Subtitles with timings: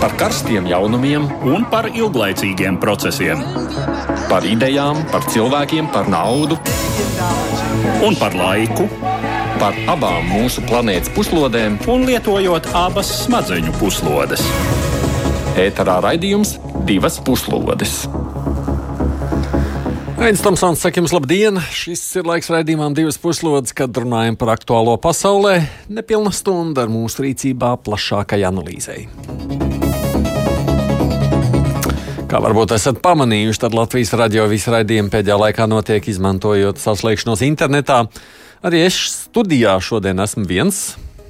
[0.00, 3.42] par karstiem jaunumiem un par ilglaicīgiem procesiem.
[4.30, 6.56] Par idejām, par cilvēkiem, par naudu
[8.06, 8.88] un par laiku.
[9.60, 14.46] Par abām mūsu planētas puslodēm, un lietojot abas smadzeņu puslodes.
[15.60, 16.56] Ēterā raidījums
[16.88, 18.06] divas puslodes.
[20.20, 21.60] Aizsmeļamies, Tomsons, saka jums labdien!
[21.72, 25.62] Šis ir laiks raidījumam divas puslodes, kad runājam par aktuālo pasaulē.
[25.92, 29.08] Nepilna stunda ar mūsu rīcībā plašākai analīzei.
[32.30, 38.04] Kā varbūt esat pamanījuši, tad Latvijas radio visu raidījumu pēdējā laikā notiek izmantojot saslēgšanos internetā.
[38.62, 38.94] Arī es
[39.26, 40.78] studijā šodien esmu viens.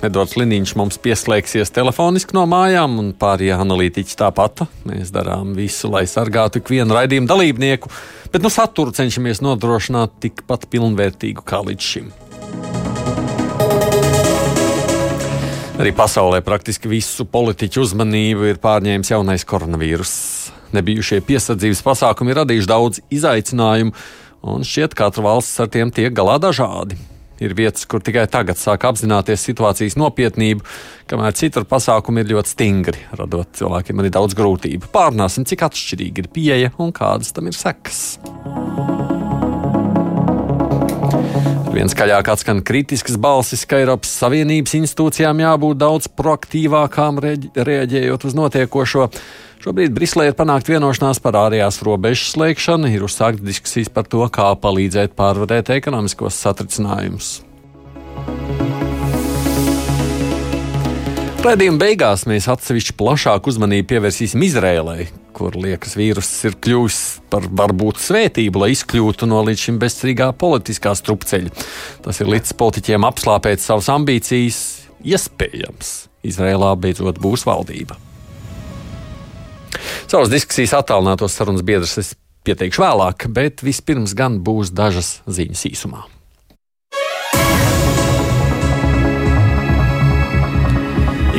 [0.05, 4.67] Edvards Liniņš mums pieslēgsies telefoniski no mājām, un pārējie analītiķi tāpat.
[4.91, 7.95] Mēs darām visu, lai sargātu ikvienu raidījumu dalībnieku,
[8.37, 12.13] bet no satura cenšamies nodrošināt tikpat pilnvērtīgu kā līdz šim.
[15.81, 22.71] Arī pasaulē praktiski visu politiķu uzmanību ir pārņēmis jaunais koronavīruss nebijušie piesardzības pasākumi ir radījuši
[22.71, 23.95] daudz izaicinājumu,
[24.51, 26.99] un šķiet, ka katra valsts ar tiem tiek galā dažādi.
[27.41, 30.61] Ir vietas, kur tikai tagad sāk apzināties situācijas nopietnību,
[31.09, 34.91] kamēr citur pasākumi ir ļoti stingri, radot cilvēkiem arī daudz grūtību.
[34.93, 38.19] Pārnāsim, cik atšķirīga ir pieeja un kādas tam ir sekas.
[41.71, 49.07] Viens skaļāk atskan kritisks balsis, ka Eiropas Savienības institūcijām jābūt daudz proaktīvākām reaģējot uz notiekošo.
[49.61, 54.47] Šobrīd Briselē ir panākt vienošanās par ārējās robežas slēgšanu, ir uzsākta diskusijas par to, kā
[54.57, 57.29] palīdzēt pārvarēt ekonomiskos satricinājumus.
[61.45, 68.01] Raidījuma beigās mēs atsevišķi plašāku uzmanību pievērsīsim Izrēlai, kur liekas vīruss ir kļuvis par varbūt
[68.01, 71.53] svētību, lai izkļūtu no līdz šim bezcerīgā politiskā strupceļa.
[72.09, 74.61] Tas ir līdz politiķiem apslāpēt savas ambīcijas,
[75.05, 75.99] iespējams,
[76.33, 78.07] Izrēlā beidzot būs valdība.
[80.11, 82.15] Savas diskusijas attālinātos sarunas biedrus es
[82.47, 86.07] pieteikšu vēlāk, bet vispirms gan būs dažas ziņas īsumā.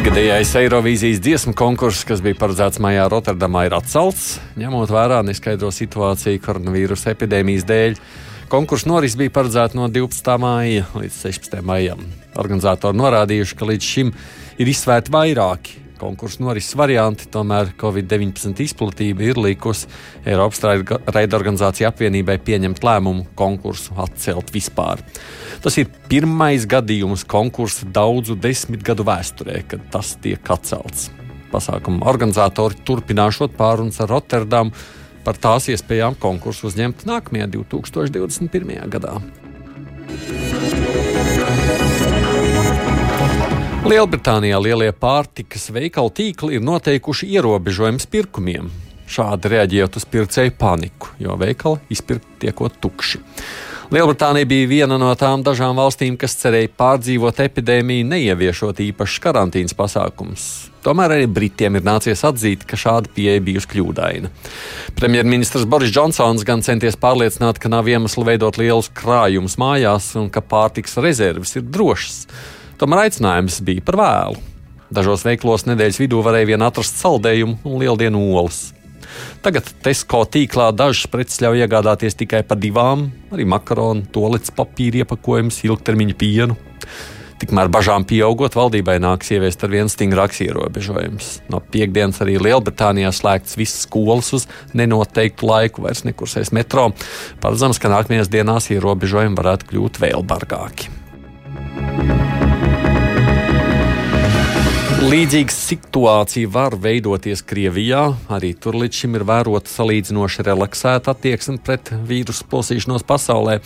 [0.02, 6.42] Ikgadējais Eirovīzijas dziesmu konkurss, kas bija paredzēts maijā Rotterdamā, ir atcelts, ņemot vērā neskaidro situāciju
[6.42, 8.00] koronavīrusa epidēmijas dēļ.
[8.50, 10.34] Konkursu noris bija paredzēts no 12.
[10.42, 11.62] māja līdz 16.
[11.68, 12.02] maijam.
[12.42, 14.10] Organizatori norādījuši, ka līdz šim
[14.58, 19.90] ir izsvērti vairāki konkursu norises varianti, tomēr Covid-19 izplatība ir likusi
[20.26, 25.04] Eiropas raidorganizāciju apvienībai pieņemt lēmumu konkursu atcelt vispār.
[25.62, 31.10] Tas ir pirmais gadījums konkursa daudzu desmit gadu vēsturē, kad tas tiek atcelts.
[31.52, 34.72] Pasākuma organizatori turpināšot pārunas ar Rotterdamu
[35.26, 38.88] par tās iespējām konkursu uzņemt nākamajā 2021.
[38.90, 39.20] gadā.
[43.82, 48.68] Lielbritānijā lielie pārtikas veikalu tīkli ir noteikuši ierobežojumus pirkumiem.
[49.10, 53.24] Šādi reaģējot uz pircēju paniku, jo veikali izpirkt tiekot tukši.
[53.92, 60.46] Lielbritānija bija viena no tām dažām valstīm, kas cerēja pārdzīvot epidēmiju, neieviešot īpašas karantīnas pasākumus.
[60.86, 64.30] Tomēr arī Britiem ir nācies atzīt, ka šāda pieeja bijusi kļūdaina.
[65.02, 70.46] Premjerministrs Boris Džonsons gan centies pārliecināt, ka nav iemesla veidot lielus krājumus mājās un ka
[70.46, 72.28] pārtiks rezerves ir drošas.
[72.82, 74.40] Tomēr aicinājums bija par vēlu.
[74.90, 78.72] Dažos veiklos nedēļas vidū varēja vien atrast saldējumu un lieldienu olas.
[79.46, 85.60] Tagad Tesko tīklā dažas preces ļauj iegādāties tikai par divām, arī makaronu, tolets papīra iepakojumus,
[85.68, 86.58] ilgtermiņa pienu.
[87.42, 91.30] Tikmēr bažām pieaugot, valdībai nāks ieviest ar vien stingrāks ierobežojums.
[91.54, 94.48] No piekdienas arī Lielbritānijā slēgts visas skolas uz
[94.78, 96.90] nenoteiktu laiku, vairs nekursēs metro.
[97.46, 101.01] Paredzams, ka nākamajās dienās ierobežojumi varētu kļūt vēl bargāki.
[105.02, 108.04] Līdzīga situācija var veidoties Krievijā.
[108.30, 113.58] Arī tur līdz šim ir vērota salīdzinoši relaksēta attieksme pret vīrusu posīšanos pasaulē.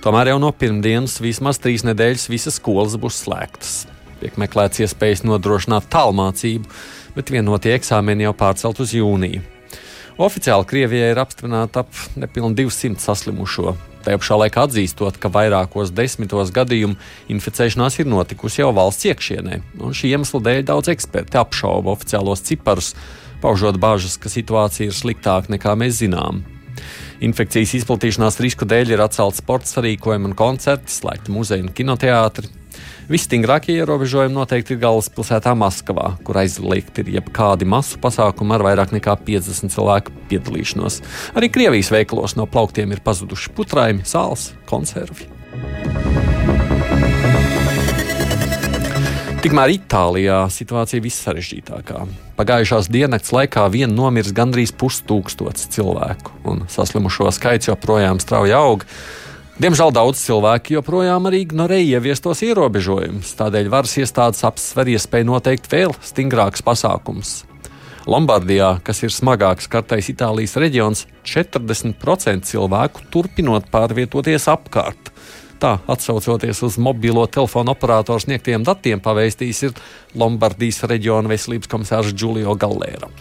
[0.00, 3.74] Tomēr jau no pirmdienas vismaz trīs nedēļas visas skolas būs slēgtas.
[4.22, 6.72] Tiek meklēts iespējas nodrošināt tālmācību,
[7.12, 9.44] bet vienotie eksāmeni jau pārcelt uz jūniju.
[10.16, 13.76] Oficiāli Krievijai ir apstiprināta ap nepilnu 200 saslimušo.
[14.04, 16.96] Tajā pašā laikā atzīstot, ka vairākos desmitos gadījumu
[17.32, 22.94] inficēšanās ir notikusi jau valsts iekšienē, un šī iemesla dēļ daudz eksperti apšauba oficiālos ciparus,
[23.44, 26.40] paužot bažas, ka situācija ir sliktāka nekā mēs zinām.
[27.20, 32.48] Infekcijas izplatīšanās risku dēļ ir atcelts sporta sarīkojumi un koncerti, slēgti muzeji un kinoteātri,
[33.10, 39.16] Visstingrākie ierobežojumi noteikti ir galvaspilsētā Maskavā, kur aizliegti ir jebkādi masu pasākumi ar vairāk nekā
[39.26, 41.00] 50 cilvēku piedalīšanos.
[41.34, 45.26] Arī Krievijas veikalos no plauktiem ir pazuduši putraimi, sāls, konservi.
[49.42, 52.04] Tikmēr Itālijā situācija vissarežģītākā.
[52.38, 58.86] Pagājušās dienas laikā vien nomirs gandrīz pustūkstots cilvēku, un saslimušo skaits joprojām strauji aug.
[59.60, 65.92] Diemžēl daudz cilvēku joprojām arī ignorē ieviestos ierobežojumus, tādēļ varas iestādes apsver iespēju noteikt vēl
[66.00, 67.32] stingrākus pasākumus.
[68.08, 75.12] Lombardijā, kas ir smagāks kartais Itālijas reģions, 40% cilvēku turpinot pārvietoties apkārt.
[75.60, 79.76] Tā, atsaucoties uz mobilo telefonu operatoru sniegtiem datiem, pavēstījis ir
[80.16, 83.12] Lombardijas reģiona veselības komisārs Giulio Gallera.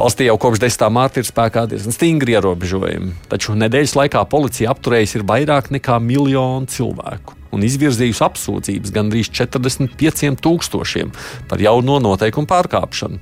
[0.00, 0.86] Valstī jau kopš 10.
[0.96, 6.70] mārta ir spēkā diezgan stingri ierobežojumi, taču nedēļas laikā policija apturējusi ir vairāk nekā miljonu
[6.72, 11.12] cilvēku un izvirzījusi apsūdzības gandrīz 45 tūkstošiem
[11.52, 13.20] par jauno noteikumu pārkāpšanu.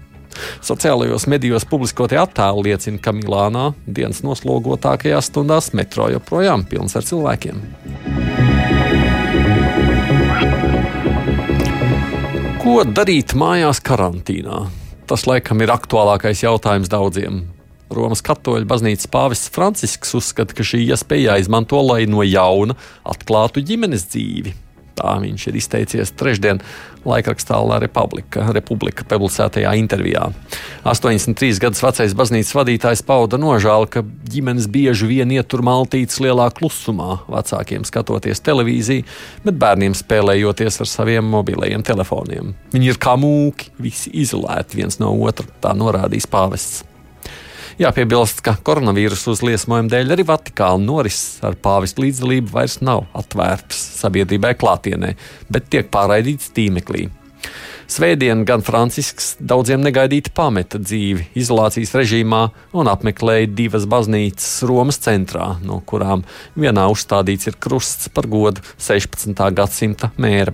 [0.63, 7.59] Sociālajos medijos publiskotie attēli liecina, ka Milānā dienas noslogotākajās stundās metro joprojām pilns ar cilvēkiem.
[12.63, 14.69] Ko darīt mājās karantīnā?
[15.09, 17.47] Tas laikam ir aktuālākais jautājums daudziem.
[17.89, 22.77] Romas katoļu baznīcas pāvests Francisks uzskata, ka šī iespēja jāizmanto, lai no jauna
[23.09, 24.53] atklātu ģimenes dzīvi.
[24.99, 26.59] Tā viņš ir izteicies trešdien
[27.09, 30.29] laikrakstā La Republika, Republika publicētajā intervijā.
[30.89, 37.21] 83 gadus vecais baznīcas vadītājs pauda nožēlu, ka ģimenes bieži vien ietur maltītes lielā klusumā,
[37.31, 39.07] vecākiem skatoties televīziju,
[39.47, 42.53] bet bērniem spēlējoties ar saviem mobilajiem telefoniem.
[42.75, 46.85] Viņi ir kā mūki, visi izolēti viens no otra, tā norādījis pāvests.
[47.79, 54.57] Jāpiebilst, ka koronavīrusa uzliesmojuma dēļ arī Vatikāna norises ar pāvesta līdzdalību vairs nav atvērtas sabiedrībai
[54.59, 55.13] klātienē,
[55.47, 57.05] bet tiek pārraidītas tīmeklī.
[57.89, 62.41] Svētdien gan Francisks daudziem negaidīti pameta dzīvi izolācijas režīmā
[62.75, 66.27] un apmeklēja divas baznīcas Romas centrā, no kurām
[66.59, 69.39] vienā uzstādīts ir krusts par godu 16.
[69.55, 70.51] gadsimta mēra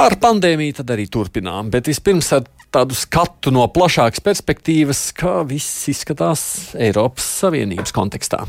[0.00, 5.90] Par pandēmiju tad arī turpinām, bet vispirms ar tādu skatu no plašākas perspektīvas, kā viss
[5.92, 8.46] izskatās Eiropas Savienības kontekstā.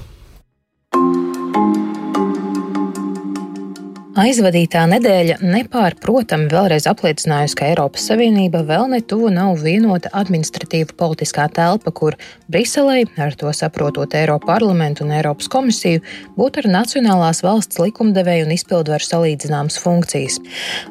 [4.12, 11.94] Aizvadītā nedēļa nepārprotami vēlreiz apliecinājusi, ka Eiropas Savienība vēl netuvu nav vienota administratīva politiskā telpa,
[11.96, 12.18] kur
[12.52, 16.02] Briselē, ar to saprotot Eiropas parlamentu un Eiropas komisiju,
[16.36, 20.42] būtu ar nacionālās valsts likumdevēju un izpildvaru salīdzināmas funkcijas.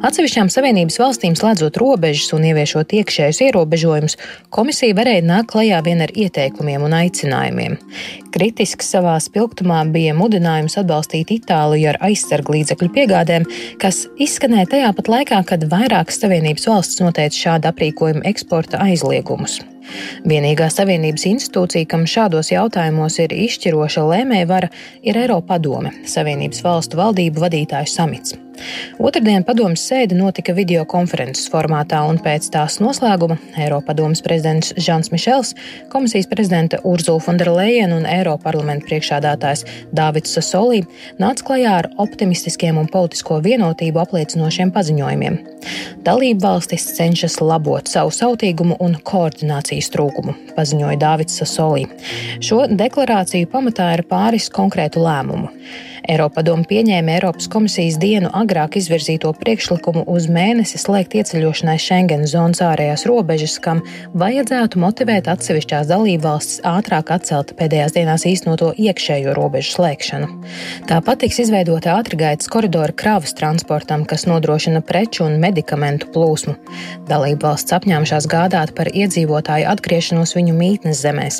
[0.01, 4.17] Atsevišķām Savienības valstīm slēdzot robežas un ieviešot iekšējus ierobežojumus,
[4.49, 7.77] komisija varēja nākt klajā vien ar ieteikumiem un aicinājumiem.
[8.31, 13.47] Kritisks savā spilgtumā bija mudinājums atbalstīt Itāliju ar aizsargu līdzekļu piegādēm,
[13.83, 19.59] kas izskanēja tajā pat laikā, kad vairākas Savienības valsts noteica šāda aprīkojuma eksporta aizliegumus.
[20.29, 24.71] Vienīgā Savienības institūcija, kam šādos jautājumos ir izšķiroša lēmējvara,
[25.03, 28.39] ir Eiropa padome, Savienības valstu valdību vadītāju samits.
[29.01, 35.55] Otradien padomas sēde notika video konferences formātā, un pēc tās noslēguma Eiropadomas prezidents Žants Mišels,
[35.93, 39.65] komisijas prezidente Urzula Fonderleina un Eiroparlamenta priekšādātājs
[39.97, 40.83] Dāvids Sasolī
[41.21, 45.41] nāca klajā ar optimistiskiem un politisko vienotību apliecinošiem paziņojumiem.
[46.05, 48.97] Dalību valstis cenšas labot savu sautīgumu un
[49.81, 51.87] koordinācijas trūkumu, paziņoja Dāvids Sasolī.
[52.41, 55.51] Šo deklarāciju pamatā ir pāris konkrētu lēmumu.
[56.11, 63.05] Eiropadoma pieņēma Eiropas komisijas dienu agrāk izvirzīto priekšlikumu uz mēnesi slēgt ieceļošanai Schengen zonas ārējās
[63.07, 63.85] robežas, kam
[64.19, 70.31] vajadzētu motivēt atsevišķās dalībvalstis ātrāk atcelt pēdējās dienās īstenoto iekšējo robežu slēgšanu.
[70.91, 76.57] Tāpat tiks izveidota ātrgaitas koridora kravas transportam, kas nodrošina preču un medikamentu plūsmu.
[77.07, 81.39] Dalībvalsts apņēmušās gādāt par iedzīvotāju atgriešanos viņu mītnes zemēs.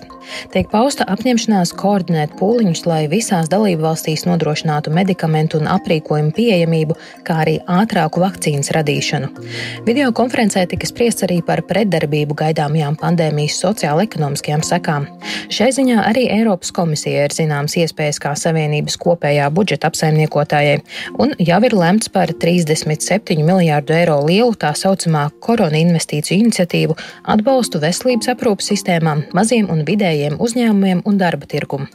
[0.55, 7.41] Tiek pausta apņemšanās koordinēt pūliņus, lai visās dalībvalstīs nodrošinātu nodrošinātu medikamentu un aprīkojumu pieejamību, kā
[7.45, 9.29] arī ātrāku vakcīnas radīšanu.
[9.87, 15.07] Video konferencē tika spriests arī par pretdarbību gaidāmajām pandēmijas sociāla-ekonomiskajām sekām.
[15.51, 20.81] Šai ziņā arī Eiropas komisija ir zināmas iespējas kā Savienības kopējā budžeta apsaimniekotājai,
[21.19, 27.81] un jau ir lemts par 37 miljārdu eiro lielu tā saucamā korona investīciju iniciatīvu atbalstu
[27.83, 31.89] veselības aprūpas sistēmām, maziem un vidējiem uzņēmumiem un darba tirgumu.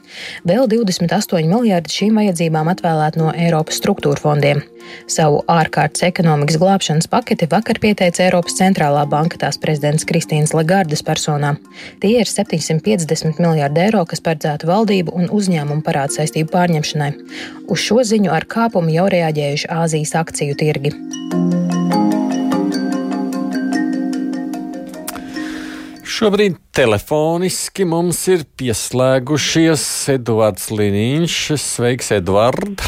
[0.45, 4.61] Vēl 28 miljardi šīm vajadzībām vajadzībām atvēlēt no Eiropas struktūra fondiem.
[5.09, 11.55] Savu ārkārtas ekonomikas glābšanas paketi vakar pieteica Eiropas centrālā banka tās prezidents Kristīnas Lagardas personā.
[11.99, 17.11] Tie ir 750 miljārdi eiro, kas paredzēta valdību un uzņēmumu parādu saistību pārņemšanai.
[17.67, 20.93] Uz šo ziņu ar kāpumu jau reaģējuši Āzijas akciju tirgi.
[26.15, 29.81] Šobrīd telefoniski mums ir pieslēgušies
[30.13, 31.33] Eduards Liniņš.
[31.59, 32.79] Sveiks, Eduard!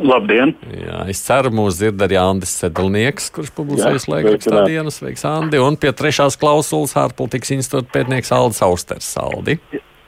[0.00, 0.54] Labdien!
[0.72, 5.02] Jā, es ceru, mūs dzird arī Andris Sedlnieks, kurš publicējas laikrakstā dienas.
[5.02, 5.60] Sveiks, Andi!
[5.60, 9.10] Un pie trešās klausulas ārpolitikas institūta pētnieks Aldis Austers.
[9.20, 9.58] Aldi!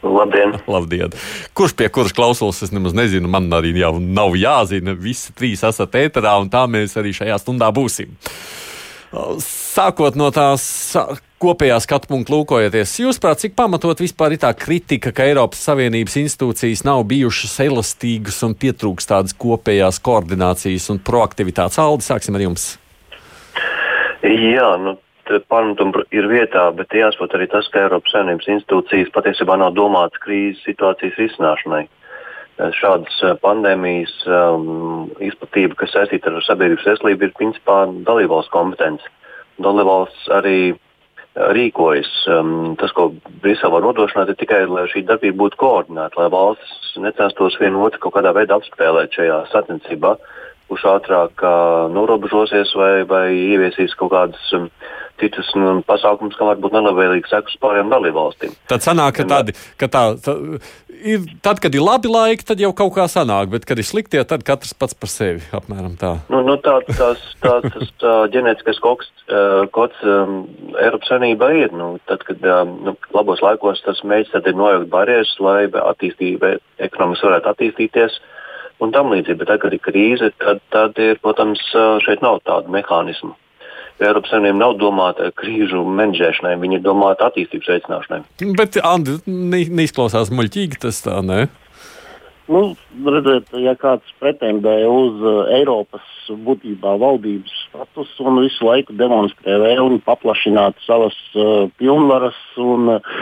[0.01, 0.57] Labdien!
[0.79, 1.13] Labdien!
[1.53, 4.97] Kurš pie kuras klausulas es nemaz nezinu, man arī jau nav jāzina.
[4.97, 8.17] Visi trīs esat ēterā, un tā mēs arī šajā stundā būsim.
[9.45, 10.65] Sākot no tās
[11.45, 16.85] kopējā skatu punkta lūkojoties, jūsuprāt, cik pamatot vispār ir tā kritika, ka Eiropas Savienības institūcijas
[16.89, 21.81] nav bijušas elastīgas un pietrūkst tādas kopējās koordinācijas un proaktivitātes?
[21.83, 22.69] Aldi, sāksim ar jums.
[24.25, 24.97] Jā, nu,
[25.53, 30.65] pamatumi ir vietā, bet jāsaprot arī tas, ka Eiropas Savienības institūcijas patiesībā nav domātas krīzes
[30.65, 31.85] situācijas risināšanai.
[32.79, 39.11] Šādas pandēmijas um, izplatība, kas saistīta ar sabiedrības veselību, ir principā dalībvalsts kompetence.
[39.65, 40.59] Dalībvalsts arī
[41.35, 42.11] rīkojas.
[42.31, 43.11] Um, tas, ko
[43.43, 48.05] Brisele var nodrošināt, ir tikai, lai šī darbība būtu koordinēta, lai valstis necenstos vienu otru
[48.05, 50.15] kaut kādā veidā apspēlēt šajā sacensībā,
[50.71, 54.71] kurš ātrāk uh, norobežosies vai, vai ieviesīs kaut kādas um,
[55.21, 58.57] citus nu, pasākumus, kam var būt nelabvēlīgs sekas pārējām dalībvalstīm.
[58.71, 60.35] Tad sanāk, ka, tādi, ka tā, tā
[61.05, 64.23] ir, tad, kad ir labi laiki, tad jau kaut kā sanāk, bet, kad ir sliktie,
[64.29, 66.15] tad katrs pats par sevi apmēram tā.
[66.33, 70.45] Nu, nu, tā tās, tā, tas tā, ģenētiskais koks, uh, kods um,
[70.81, 71.75] Eiropas Savienībā ir.
[71.77, 77.53] Nu, tad, kad um, nu, labos laikos tas ir nojaukt barjeras, lai attīstība ekonomiski varētu
[77.55, 78.23] attīstīties.
[78.83, 81.63] Un tam līdzīgi, bet tagad, kad ir krīze, tad, tad ir, protams,
[82.05, 83.35] šeit nav tādu mehānismu.
[84.03, 88.23] Eiropas Savienība nav domāta krīžu menedžēšanai, viņa ir domāta attīstības veicināšanai.
[88.59, 91.45] Bet, Andi, neizklausās muļķīgi tas tā, ne?
[92.45, 92.75] Nu,
[93.09, 96.05] redziet, ja kāds pretendē uz uh, Eiropas
[96.45, 103.15] būtībā valdības statusu un visu laiku demonstrē vēlmi paplašināt savas uh, pilnvaras un uh,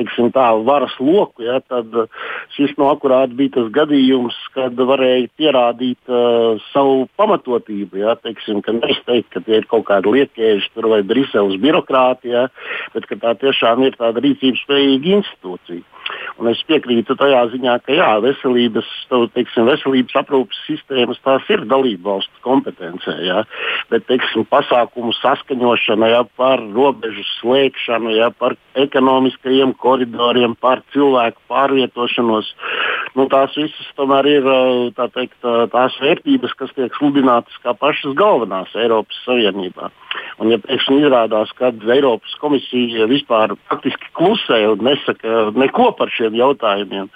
[0.00, 2.08] teiksim, tā, varas loku, ja, tad uh,
[2.56, 8.00] šis no akurāti bija tas gadījums, kad varēja pierādīt uh, savu pamatotību.
[8.00, 12.88] Ja, teiksim, ka nevis teikt, ka tie ir kaut kādi liekēži vai Briseles birokrātija, ja,
[12.96, 15.84] bet ka tā tiešām ir tāda rīcības spējīga institūcija.
[16.40, 18.08] Un es piekrītu tajā ziņā, ka jā,
[18.74, 23.16] veselības, teiksim, veselības aprūpas sistēmas tās ir dalību valstu kompetencē.
[23.26, 23.44] Jā.
[23.90, 32.52] Bet teiksim, pasākumu saskaņošana jā, par robežu slēgšanu, jā, par ekonomiskajiem koridoriem, par cilvēku pārvietošanos,
[33.18, 34.50] nu, tās visas tomēr ir
[34.98, 35.38] tā teikt,
[35.74, 39.90] tās vērtības, kas tiek sludinātas kā pašas galvenās Eiropas Savienībā.
[40.40, 46.36] Un, ja pēkšņi izrādās, ka Eiropas komisija vispār faktiski klusē un nesaka neko par šiem
[46.38, 47.10] jautājumiem,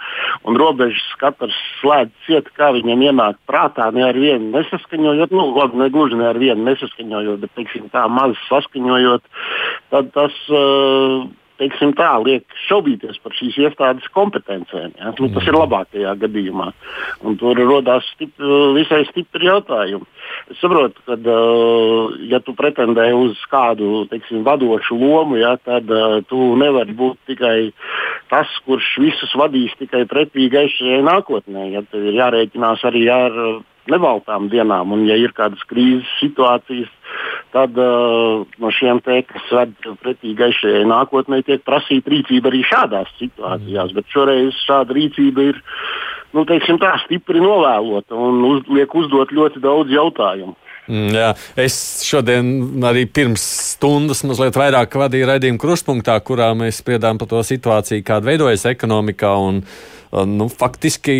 [0.44, 1.06] un robežas
[1.45, 6.17] katrs slēdz ciet, kā viņam ienāk prātā, ne ar vienu nesaskaņojot, nu, labi, ne gluži
[6.17, 9.23] ne ar vienu nesaskaņojot, bet, teiksim, tā maz saskaņojot,
[9.91, 10.33] tad tas.
[10.51, 11.29] Uh,
[11.61, 14.94] teiksim tā, liek šaubīties par šīs iestādes kompetencēm.
[14.99, 15.12] Ja?
[15.20, 16.70] Nu, tas ir labākajā gadījumā.
[17.25, 18.34] Un tur radās stip,
[18.76, 20.08] visai stipri jautājumi.
[20.52, 26.18] Es saprotu, ka, uh, ja tu pretendē uz kādu teiksim, vadošu lomu, ja, tad uh,
[26.28, 27.58] tu nevari būt tikai
[28.32, 31.70] tas, kurš visus vadīs tikai pretī gaišajai nākotnē.
[31.76, 33.38] Ja, tev ir jārēķinās arī ar
[33.93, 34.95] nevaltām dienām.
[34.95, 36.91] Un, ja ir kādas krīzes situācijas,
[37.55, 43.12] tad uh, no šiem te, kas ved pretī gaišajai nākotnē, tiek prasīta rīcība arī šādās
[43.21, 43.93] situācijās.
[43.93, 43.97] Mm.
[43.99, 45.62] Bet šoreiz šāda rīcība ir
[46.35, 50.57] nu, teiksim, tā, stipri novēlota un uz, liek uzdot ļoti daudz jautājumu.
[50.85, 51.31] Mm, jā,
[51.64, 57.41] es šodien arī pirms stundas mazliet vairāk vadīju raidījumu krustpunktā, kurā mēs spriedām par to
[57.41, 59.31] situāciju, kāda veidojas ekonomikā.
[59.49, 59.62] Un,
[60.29, 61.14] nu, faktiski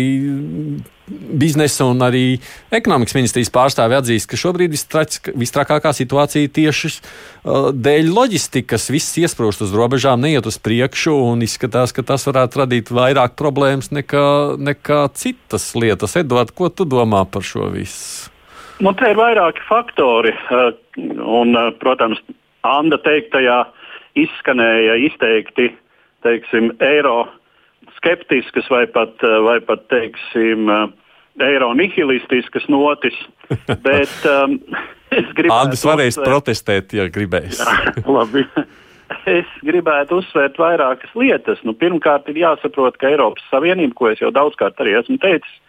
[1.05, 2.37] biznesa un arī
[2.73, 8.87] ekonomikas ministrijas pārstāvi atzīst, ka šobrīd visstrakākā situācija tieši uh, dēļ loģistikas.
[8.93, 13.91] Viss iesprūst uz robežām, neiet uz priekšu, un izskatās, ka tas varētu radīt vairāk problēmas
[13.93, 14.27] nekā,
[14.61, 16.17] nekā citas lietas.
[16.21, 18.34] Edvard, ko tu domā par šo visu?
[18.83, 20.73] Nu, te ir vairāki faktori, uh,
[21.21, 22.19] un, uh, protams,
[22.65, 23.61] Anna teiktajā
[24.17, 25.69] izskanēja izteikti
[26.25, 27.25] teiksim, eiro
[27.97, 30.87] skeptiskas vai pat, eh, vai pat teiksim, eh,
[31.49, 33.17] eiro nihilistiskas notis.
[33.87, 34.57] Bet um,
[35.11, 35.59] es gribētu.
[35.59, 37.61] Andris varēs uzsvērt, protestēt, ja gribēs.
[38.17, 38.45] Labi.
[39.29, 41.59] Es gribētu uzsvērt vairākas lietas.
[41.67, 45.59] Nu, pirmkārt, ir jāsaprot, ka Eiropas Savienība, ko es jau daudzkārt arī esmu teicis,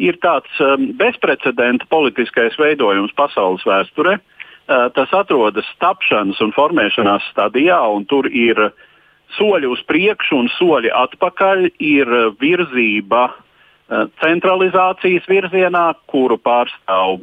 [0.00, 4.18] ir tāds um, bezprecedenta politiskais veidojums pasaules vēsturē.
[4.70, 8.86] Uh, tas atrodas tapšanas un formēšanās stadijā, un tur ir uh,
[9.36, 17.20] soļi uz priekšu un soļi atpakaļ ir virzība eh, centralizācijas virzienā, kuru pārstāv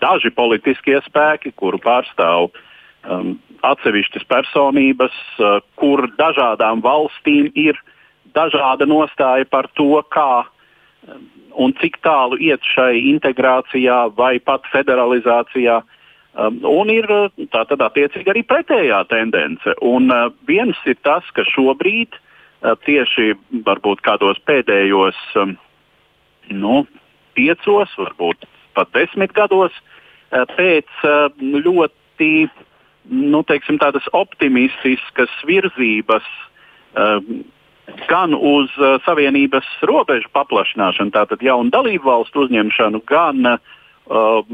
[0.00, 7.76] daži politiskie spēki, kuru pārstāv um, atsevišķas personības, uh, kur dažādām valstīm ir
[8.32, 10.46] dažāda nostāja par to, kā
[11.04, 15.80] um, un cik tālu iet šai integrācijā vai pat federalizācijā.
[16.38, 17.08] Um, un ir
[17.50, 19.74] tātad attiecīgi arī pretējā tendence.
[19.82, 23.34] Un uh, viens ir tas, ka šobrīd uh, tieši
[23.66, 25.56] varbūt kādos pēdējos um,
[26.54, 26.84] nu,
[27.34, 28.46] piecos, varbūt
[28.78, 32.30] pat desmit gados uh, pēc uh, ļoti
[33.10, 33.80] nu, teiksim,
[34.14, 36.26] optimistiskas virzības.
[36.94, 37.18] Uh,
[38.10, 44.44] gan uz uh, Savienības robežu paplašināšanu, tātad jaunu dalību valstu uzņemšanu, gan uh,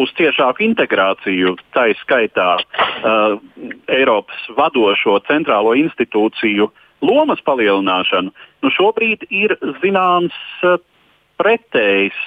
[0.00, 3.36] uz ciešāku integrāciju, tā izskaitā uh,
[3.92, 6.70] Eiropas vadošo centrālo institūciju
[7.02, 10.78] lomas palielināšanu, nu šobrīd ir zināms uh,
[11.42, 12.18] pretējs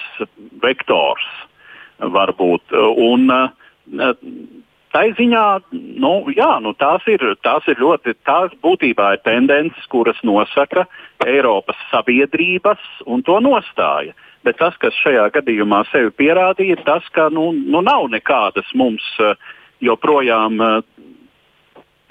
[0.62, 1.26] vektors
[1.98, 2.76] varbūt.
[3.00, 4.14] Un, uh,
[4.96, 5.44] Tā ziņā
[6.00, 10.86] nu, jā, nu, tās, ir, tās ir ļoti, tās būtībā ir tendences, kuras nosaka
[11.20, 14.14] Eiropas sabiedrības un to nostāja.
[14.46, 19.04] Bet tas, kas šajā gadījumā sevi pierādīja, ir tas, ka nu, nu nav nekādas mums
[19.20, 19.34] eh,
[19.84, 20.78] joprojām eh,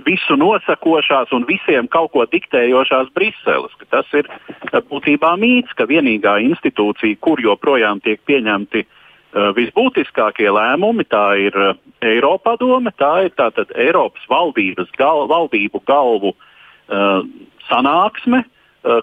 [0.06, 3.74] visu nosakošās un visiem kaut ko diktējošās Briseles.
[3.90, 9.02] Tas ir eh, būtībā mīts, ka vienīgā institūcija, kur joprojām tiek pieņemti uh,
[9.36, 11.74] visbūtiskākie lēmumi, tā ir uh,
[12.06, 17.26] Eiropadome, tā ir tātad Eiropas valdības gal, valdību galvu uh,
[17.68, 19.02] sanāksme, uh,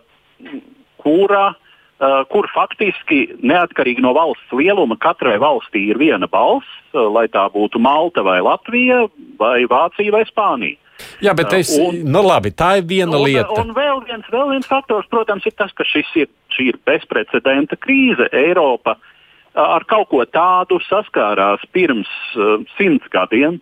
[1.03, 7.27] kura, uh, kur faktiski neatkarīgi no valsts lieluma katrai valstī ir viena balss, uh, lai
[7.29, 9.05] tā būtu Malta vai Latvija
[9.41, 10.79] vai Vācija vai Spānija.
[11.25, 13.53] Jā, bet es, un, nu labi, tā ir viena un, lieta.
[13.59, 18.29] Un vēl viens, vēl viens faktors, protams, ir tas, ka ir, šī ir bezprecedenta krīze.
[18.31, 19.09] Eiropa uh,
[19.54, 23.61] ar kaut ko tādu saskārās pirms uh, simts gadiem.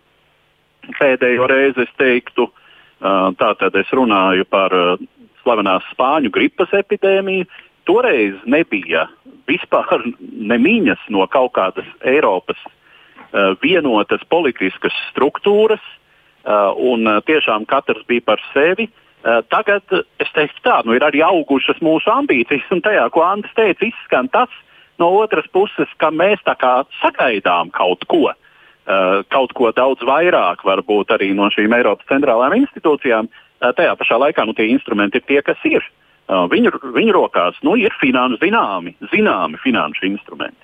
[0.97, 4.95] Pēdējo reizi es teiktu, uh, tātad es runāju par uh,
[5.43, 7.49] slavenās spāņu gripas epidēmiju.
[7.89, 9.07] Toreiz nebija
[9.49, 10.07] vispār
[10.53, 18.31] nemiņas no kaut kādas Eiropas uh, vienotas politiskas struktūras, uh, un uh, tiešām katrs bija
[18.33, 18.89] par sevi.
[19.21, 19.85] Tagad
[20.17, 24.25] es teiktu, tā nu, ir arī augušas mūsu ambīcijas, un tajā, ko Andris teica, izskan
[24.33, 24.70] tas, uh,
[25.01, 28.31] no otras puses, ka mēs tā kā sagaidām kaut ko.
[28.31, 33.29] Uh, kaut ko daudz vairāk, varbūt arī no šīm Eiropas centrālajām institūcijām.
[33.29, 35.85] Uh, tajā pašā laikā nu, tie instrumenti ir tie, kas ir.
[36.25, 40.61] Uh, viņu, viņu rokās nu, ir finanšu, zināmi, zināmi finanšu instrumenti.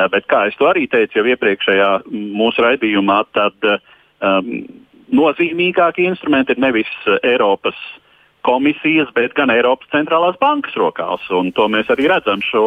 [0.00, 4.52] Bet, kā jau arī teicu jau iepriekšējā mūsu raidījumā, tad um,
[5.12, 6.92] nozīmīgākie instrumenti ir nevis
[7.26, 8.09] Eiropas uh,
[8.46, 11.26] komisijas, bet gan Eiropas centrālās bankas rokās.
[11.28, 12.64] To mēs arī redzam šo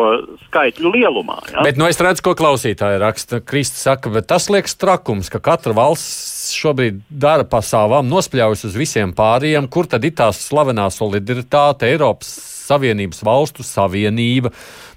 [0.48, 1.40] skaitļu lielumā.
[1.52, 1.66] Ja?
[1.66, 3.42] Bet nu, es redzu, ko klausītāji raksta.
[3.46, 8.80] Kristis saka, bet tas liekas trakums, ka katra valsts šobrīd dara pa savām, nospļaujas uz
[8.80, 9.70] visiem pārējiem.
[9.74, 12.34] Kur tad ir tā slavenā solidaritāte Eiropas?
[12.64, 14.54] Savienības valstu savienība.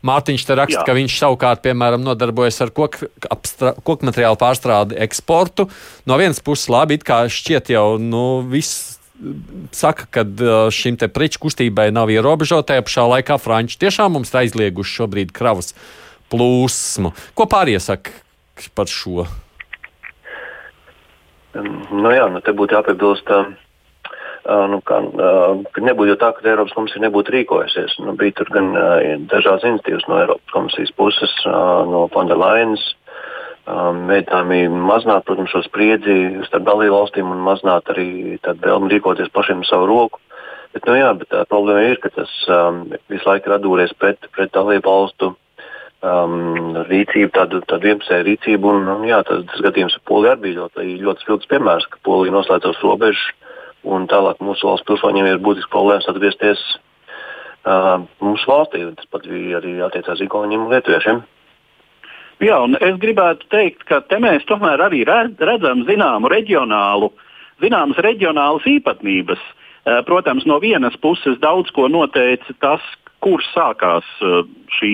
[0.06, 0.84] Mārtiņš te raksta, Jā.
[0.86, 3.08] ka viņš savukārt, piemēram, nodarbojas ar koku
[3.82, 5.66] kok materiālu pārstrādi eksportu.
[6.06, 9.00] No vienas puses, labi, it kā šķiet jau nu, viss
[9.72, 10.24] saka, ka
[10.74, 12.72] šim te preču kustībai nav ierobežota.
[12.72, 15.72] Tajā pašā laikā Franči tiešām mums ir aizlieguši šobrīd kravas
[16.32, 17.12] plūsmu.
[17.38, 18.14] Ko pārējie saka
[18.76, 19.26] par šo?
[21.56, 23.46] Nu jā, nu te būtu jāpiebilst, uh,
[24.68, 27.96] nu, ka, uh, ka nebūtu jau tā, ka Eiropas komisija nebūtu rīkojusies.
[28.04, 32.84] Nu, bija tur gan uh, dažādas iniciatīvas no Eiropas komisijas puses, uh, no Fonda Lainas,
[33.66, 39.88] mēģinājumi mazināt, protams, šo spriedzi starp dalību valstīm un mazināt arī vēlmi rīkoties pašiem savu
[39.90, 40.20] roku.
[40.76, 44.28] Bet, nu, jā, bet tā problēma ir, ka tas um, visu laiku ir atdūries pret,
[44.36, 48.74] pret dalību valstu um, rīcību, tādu, tādu vienpusēju rīcību.
[48.74, 52.02] Un, un, jā, tas, tas gadījums ar Poliju arī bija ļoti, ļoti spilgts piemērs, ka
[52.06, 53.24] Polija noslēdz savus robežas
[53.86, 56.62] un tālāk mūsu valsts pilsoņiem ir būtisks problēmas atgriezties
[57.64, 58.84] uh, mūsu valstī.
[58.98, 61.24] Tas pat bija arī attiecās Igauniem un Lietuviešiem.
[62.42, 67.08] Jā, un es gribētu teikt, ka te mēs tomēr arī redzam zināmu reģionālu,
[67.64, 69.40] zināmas reģionālas īpatnības.
[69.40, 72.84] Eh, protams, no vienas puses daudz ko noteica tas,
[73.24, 74.42] kur sākās eh,
[74.76, 74.92] šī,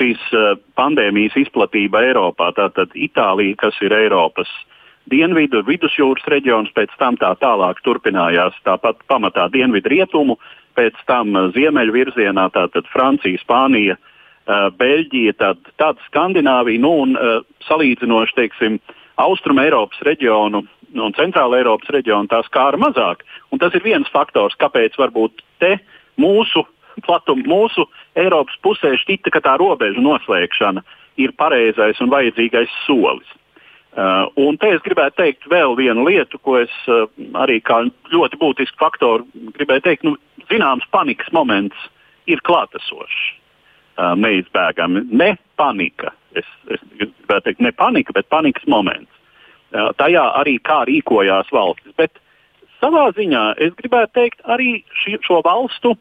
[0.00, 0.48] šīs eh,
[0.80, 2.54] pandēmijas izplatība Eiropā.
[2.56, 4.48] Tātad Itālija, kas ir Eiropas
[5.12, 10.40] dienvidu, vidusjūras reģions, pēc tam tā tālāk turpinājās tāpat pamatā dienvidu rietumu,
[10.76, 14.14] pēc tam ziemeļu virzienā, tātad Francija, Spānija, uh,
[14.48, 18.78] Beļģija, tad, tad Skandināvija, nu, un uh, salīdzinoši, teiksim,
[19.20, 20.62] Austrum Eiropas reģionu
[20.96, 23.24] un Centrāla Eiropas reģionu tā skāra mazāk.
[23.52, 25.74] Un tas ir viens faktors, kāpēc varbūt te
[26.20, 26.64] mūsu
[27.04, 27.84] platuma, mūsu
[28.18, 30.84] Eiropas pusē šķita, ka tā robežu noslēgšana
[31.20, 33.28] ir pareizais un vajadzīgais solis.
[33.98, 37.08] Uh, un te es gribētu teikt vēl vienu lietu, ko es uh,
[37.40, 37.80] arī kā
[38.12, 40.06] ļoti būtisku faktoru gribēju teikt.
[40.06, 40.14] Nu,
[40.52, 41.88] zināms, panikas moments
[42.30, 43.37] ir klātesošs.
[43.98, 45.08] Uh, neizbēgami.
[45.10, 46.12] Ne panika.
[46.38, 49.10] Es, es gribētu teikt, ne panika, bet panikas moments.
[49.72, 51.96] Uh, tajā arī kā rīkojās valstis.
[51.98, 52.20] Bet
[52.78, 55.96] savā ziņā es gribētu teikt arī ši, šo valstu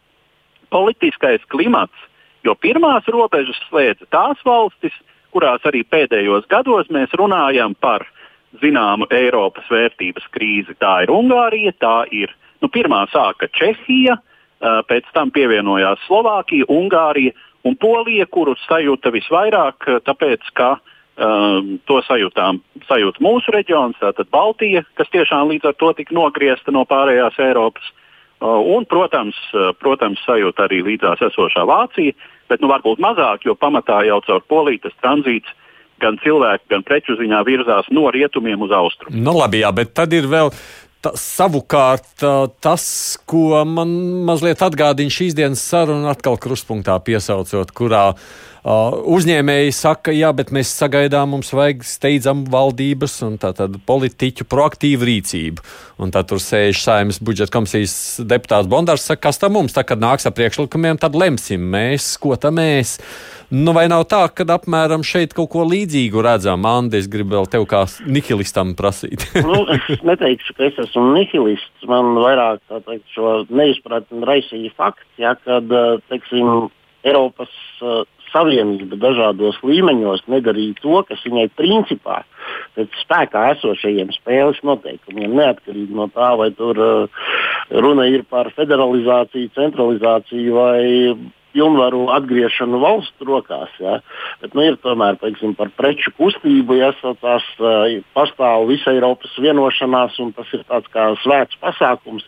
[0.70, 2.06] politiskais klimats,
[2.46, 4.94] jo pirmās robežas slēdza tās valstis,
[5.34, 8.06] kurās arī pēdējos gados mēs runājam par
[8.62, 10.78] zināmu Eiropas vērtības krīzi.
[10.78, 12.30] Tā ir Ungārija, tā ir
[12.62, 14.20] nu, pirmā sāka Čehija,
[14.62, 17.34] pēc tam pievienojās Slovākija, Ungārija
[17.66, 24.84] un Polija, kurus sajūta visvairāk, tāpēc ka um, to sajūtām sajūt mūsu reģions, tātad Baltija,
[25.00, 27.94] kas tiešām līdz ar to tika nogriezta no pārējās Eiropas.
[28.38, 29.38] Uh, un, protams,
[29.82, 32.14] protams, sajūta arī līdzās esošā Vācija,
[32.52, 35.56] bet nu, varbūt mazāk, jo pamatā jau caur Poliju tas tranzīts
[36.02, 39.24] gan cilvēku, gan preču ziņā virzās no rietumiem uz austrumiem.
[39.26, 40.52] Nu, labi, jā, bet tad ir vēl.
[41.06, 42.24] Ta, savukārt
[42.64, 42.86] tas,
[43.30, 43.92] ko man
[44.26, 48.30] mazliet atgādina šīs dienas saruna, atkal krustpunktā piesaucot, kurā uh,
[48.68, 55.64] uzņēmēji saka, jā, bet mēs sagaidām, mums vajag steidzamu valdības un tātad politiķu proaktīvu rīcību.
[56.04, 60.02] Un tad tur sēž saimnes budžeta komisijas deputāts Bondārs, saka, kas tam mums, tā kad
[60.02, 62.98] nāks ar priekšlikumiem, tad lemsim mēs, ko tam mēs.
[63.54, 66.68] Nu, vai nav tā, ka apmēram šeit kaut ko līdzīgu redzam?
[66.68, 69.24] Andi, es gribu vēl tev kā nihilistam prasīt.
[69.48, 71.88] nu, es neteikšu, ka es esmu nihilists.
[71.88, 75.72] Man vairāk teikt, šo neizpratni raisīja fakts, ja, kad
[76.12, 76.68] teiksim,
[77.08, 77.54] Eiropas
[77.86, 78.04] uh,
[78.38, 82.22] Savienība dažādos līmeņos nedarīja to, kas viņai principā
[82.78, 87.24] pēc spēkā esošajiem spēles noteikumiem, neatkarīgi no tā, vai tur uh,
[87.74, 90.84] runa ir par federalizāciju, centralizāciju vai
[91.58, 93.74] pilnvaru atgriešanu valstu rokās.
[93.82, 94.00] Ja.
[94.44, 100.34] Bet, nu, ir tomēr teiksim, par preču kustību jāsaucās, uh, pastāv visa Eiropas vienošanās, un
[100.38, 102.26] tas ir tāds kā svēts pasākums.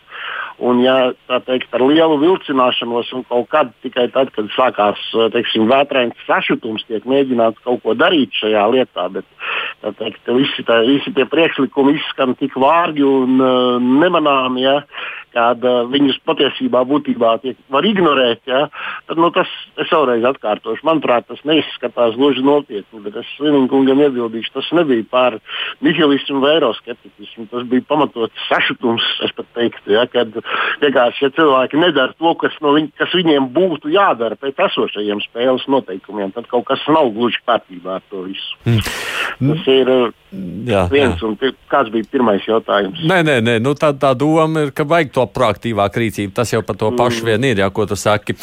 [0.59, 4.99] Un, ja tā teikt, ar lielu vilcināšanos un kaut kad tikai tad, kad sākās
[5.31, 11.13] teiksim, vētrains sašutums, tiek mēģināts kaut ko darīt šajā lietā, bet teikt, visi, tā, visi
[11.15, 14.65] tie priekšlikumi izskan tik vārgi un uh, nemanāmi.
[14.65, 14.75] Ja,
[15.35, 18.65] kad uh, viņus patiesībā būtībā tiek, var ignorēt, ja,
[19.09, 19.49] tad nu, tas,
[19.81, 25.37] es vēlreiz atkārtošu, manuprāt, tas neizskatās gluži nopietni, bet es Slimīgam iebildīšu, tas nebija par
[25.85, 30.33] nihilismu vai eiroskepticismu, tas bija pamatots sašutums, es pat teiktu, ja, kad
[30.83, 35.67] vienkārši ja cilvēki nedara to, kas, no viņ, kas viņiem būtu jādara pēc esošajiem spēles
[35.71, 38.59] noteikumiem, tad kaut kas nav gluži kārtībā ar to visu.
[38.65, 38.83] Mm.
[39.39, 39.89] Tas ir
[40.67, 41.27] jā, viens, jā.
[41.27, 41.37] un
[41.71, 43.01] kāds bija pirmais jautājums?
[43.09, 46.33] Nē, nē, nē nu, tā, tā doma ir, ka vajag to proaktīvāku rīcību.
[46.35, 48.35] Tas jau par to pašu vien ir, ja ko tu saki.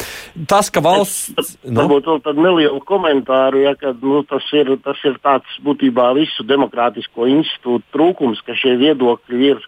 [0.49, 1.33] Tas, ka valsts.
[1.37, 1.81] Es, nu?
[1.81, 6.45] Varbūt vēl tādu nelielu komentāru, ja ka, nu, tas, ir, tas ir tāds būtībā visu
[6.47, 9.63] demokrātisko institūtu trūkums, ka šie viedokļi ir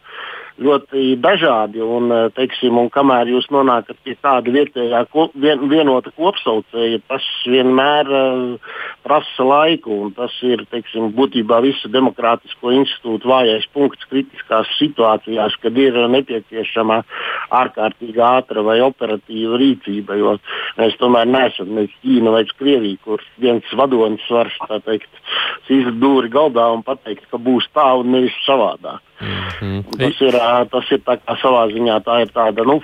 [0.60, 1.82] ļoti dažādi.
[1.82, 7.26] Un, eh, teiksim, un kamēr jūs nonākat pie tāda vietējā ko, vien, vienota kopsaucēja, tas
[7.46, 8.58] vienmēr uh,
[9.04, 10.12] prasa laiku.
[10.16, 17.02] Tas ir teiksim, būtībā visu demokrātisko institūtu vājais punkts kritiskās situācijās, kad ir nepieciešama
[17.62, 20.18] ārkārtīgi ātra vai operatīva rīcība.
[20.20, 20.38] Jo
[20.78, 24.52] mēs tomēr neesam ne Ķīna vai Krievija, kur viens vadonis var
[24.86, 25.10] teikt,
[25.70, 29.09] izdarīt dūri galdā un pateikt, ka būs tā un nevis savādāk.
[29.20, 29.84] Mm -hmm.
[29.98, 30.40] Tas ir,
[30.72, 31.02] tas ir
[31.44, 32.82] savā ziņā tā ir tāda, nu,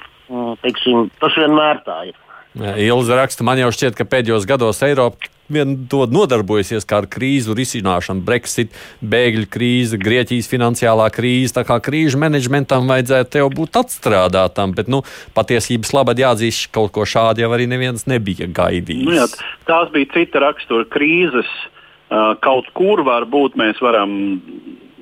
[0.62, 2.16] teiksim, tas vienmēr tā ir.
[2.56, 8.24] Ilza raksta, man jau šķiet, ka pēdējos gados Eiropa vien to nodarbojusies ar krīzu risināšanu,
[8.26, 8.72] Brexit,
[9.04, 11.54] bēgļu krīze, Grieķijas finansiālā krīze.
[11.58, 15.04] Tā kā krīžu menedžmentam vajadzētu jau būt atstrādātam, bet nu,
[15.38, 19.06] patiesības labad jāatzīst, ka kaut ko šādu jau arī neviens nebija gaidījis.
[19.06, 19.28] Nu jā,
[19.68, 21.52] tās bija cita rakstura krīzes.
[22.46, 24.12] Kaut kur varbūt mēs varam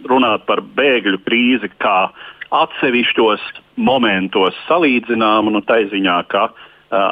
[0.10, 2.12] runāt par bēgļu krīzi kā
[2.54, 3.44] atsevišķos
[3.82, 6.58] momentos salīdzināmu, nu, tā ziņā, ka uh,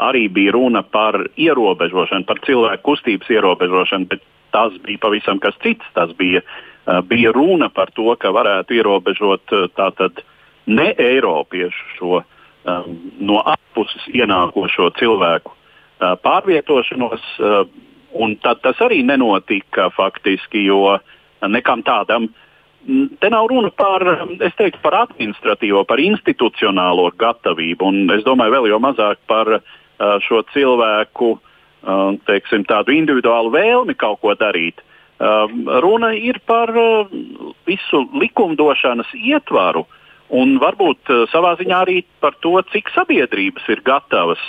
[0.10, 5.88] arī bija runa par ierobežošanu, par cilvēku kustības ierobežošanu, bet tas bija pavisam kas cits.
[5.98, 10.22] Tas bija, uh, bija runa par to, ka varētu ierobežot uh, tātad
[10.70, 17.26] ne Eiropiešu šo um, no ārpuses ienākošo cilvēku uh, pārvietošanos.
[17.40, 17.64] Uh,
[18.12, 20.98] un tad tas arī nenotika faktiski, jo
[21.48, 22.40] nekam tādam uh,
[23.22, 24.04] Te nav runa par,
[24.58, 30.42] teiktu, par administratīvo, par institucionālo gatavību, un es domāju, vēl jau mazāk par uh, šo
[30.54, 31.36] cilvēku
[32.28, 34.82] teiksim, tādu individuālu vēlmi kaut ko darīt.
[35.82, 36.72] Runa ir par
[37.66, 39.86] visu likumdošanas ietvaru,
[40.30, 44.42] un varbūt savā ziņā arī par to, cik sabiedrības ir gatavas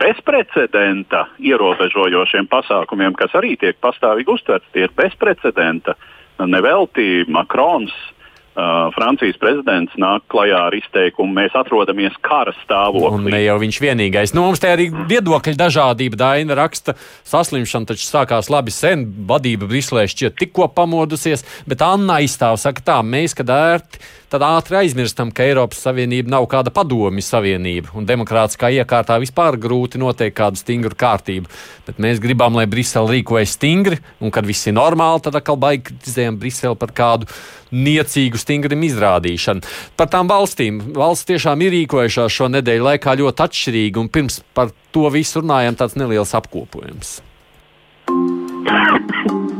[0.00, 4.72] bezprecedenta ierobežojošiem pasākumiem, kas arī tiek pastāvīgi uztverti.
[4.74, 7.94] Tie ir bezprecedenta uh, nevelti Makrons
[8.56, 13.10] Uh, Francijas prezidents nāk klajā ar izteikumu, mēs atrodamies kara stāvoklī.
[13.12, 14.32] Un ne jau viņš vienīgais.
[14.32, 16.16] Nu, mums te arī viedokļa dažādība.
[16.22, 16.94] Daina raksta,
[17.28, 22.96] saslimšana taču sākās labi sen, vadība Briselē šķiet tikko pamodusies, bet Anna aizstāv, saka tā,
[23.04, 24.00] mēs, kad ērti,
[24.32, 30.00] tad ātri aizmirstam, ka Eiropas Savienība nav kāda padomju savienība, un demokrātiskā iekārtā vispār grūti
[30.02, 31.50] noteikt kādu stingru kārtību.
[31.86, 35.88] Bet mēs gribam, lai Brisele rīkojas stingri, un kad viss ir normāli, tad atkal baigi
[35.90, 37.30] kritizējam Briseli par kādu
[37.74, 39.66] niecīgu stingrim izrādīšanu.
[39.98, 40.80] Par tām valstīm.
[40.96, 45.78] Valsts tiešām ir rīkojušās šo nedēļu laikā ļoti atšķirīgi, un pirms par to visu runājam
[45.78, 47.20] tāds neliels apkopojums.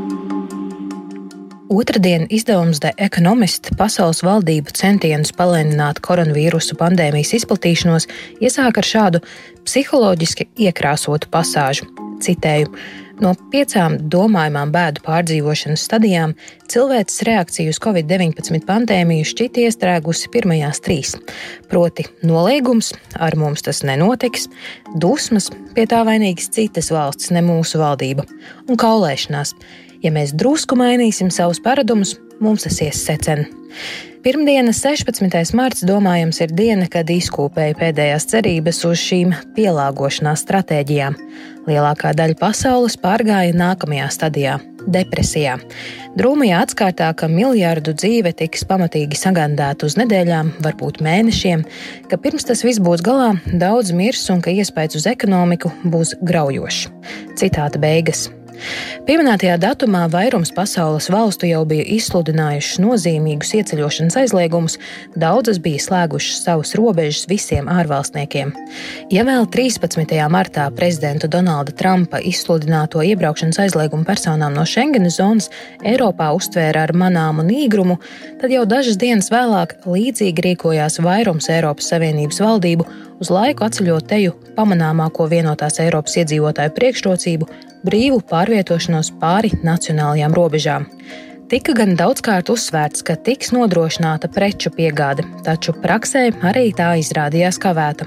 [1.69, 8.05] Otradien izdevums The Economist pasaules valdību centienus palēnināt koronavīrusu pandēmijas izplatīšanos
[8.39, 9.19] iesāk ar šādu
[9.67, 11.89] psiholoģiski iekrāsotu pasāžu.
[12.23, 12.71] Citēju:
[13.19, 16.37] No piecām domājamām bēdu pārdzīvošanas stadijām
[16.71, 21.15] cilvēces reakcija uz covid-19 pandēmiju šķiet iestrēgusi pirmajās trīs.
[21.67, 24.47] Proti, noliegums, ar mums tas nenotiks,
[24.95, 28.23] dusmas, pie tā vainīgas citas valsts, ne mūsu valdība,
[28.69, 29.55] un kaulēšanās.
[30.03, 33.47] Ja mēs drusku mainīsim savus paradumus, mums tas ies secen.
[34.27, 35.53] Pirmdiena, 16.
[35.55, 41.15] marts, domājams, ir diena, kad izkūpēja pēdējās cerības uz šīm pielāgošanās stratēģijām.
[41.67, 44.57] Lielākā daļa pasaules pārgāja nākamajā stadijā-
[44.97, 45.55] depresijā.
[46.19, 51.63] Drūmajā atskaitā, ka miljardu dzīve tiks pamatīgi sagandēta uz nedēļām, varbūt mēnešiem,
[52.09, 56.87] ka pirms tas viss būs galā, daudz mirs un ka iespējas uz ekonomiku būs graujošs.
[57.35, 58.36] Citāta beigas.
[59.07, 64.77] Pieminētajā datumā vairums pasaules valstu jau bija izsludinājušas nozīmīgus ieceļošanas aizliegumus,
[65.15, 68.53] daudzas bija slēgušas savus robežas visiem ārvalstniekiem.
[69.13, 70.15] Ja vēl 13.
[70.33, 75.51] martā prezidenta Donalda Trumpa izsludināto iebraukšanas aizliegumu personām no Schengenas zonas
[75.85, 77.99] Eiropā uztvēra ar manāmu nīgrumu,
[78.41, 82.87] tad jau dažas dienas vēlāk līdzīgi rīkojās vairums Eiropas Savienības valdību
[83.21, 87.49] uz laiku atceļot teju pamanāmāko vienotās Eiropas iedzīvotāju priekšrocību
[87.85, 90.87] brīvu pārvietošanos pāri nacionālajām robežām.
[91.47, 98.03] Tika gan daudzkārt uzsvērts, ka tiks nodrošināta preču piegāde, taču praksē arī tā izrādījās kavēta.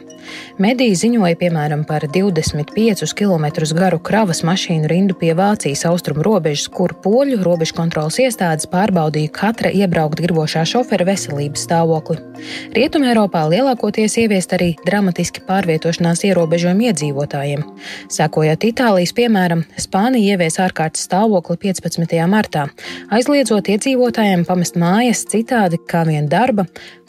[0.60, 3.46] Mediji ziņoja piemēram par 25 km
[3.78, 9.72] garu kravas mašīnu rindu pie Vācijas austrumu robežas, kur poļu robežu kontrolas iestādes pārbaudīja katra
[9.72, 12.18] iebraukt gribošā šofera veselības stāvokli.
[12.76, 17.64] Rietumē Eiropā lielākoties ieviest arī dramatiski pārvietošanās ierobežojumi iedzīvotājiem.
[18.12, 22.20] Sekojot Itālijas piemēram, Spānija ievies ārkārtas stāvokli 15.
[22.28, 22.68] martā.
[23.08, 26.64] Aiz aizliedzot iedzīvotājiem pamest mājas citādi kā vien darba,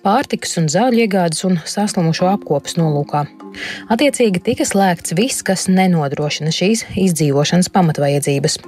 [0.05, 3.23] pārtikas un zāļu iegādes un saslimušo apkopes nolūkā.
[3.91, 8.59] Attiecīgi tika slēgts viss, kas nenodrošina šīs izdzīvošanas pamatvajadzības.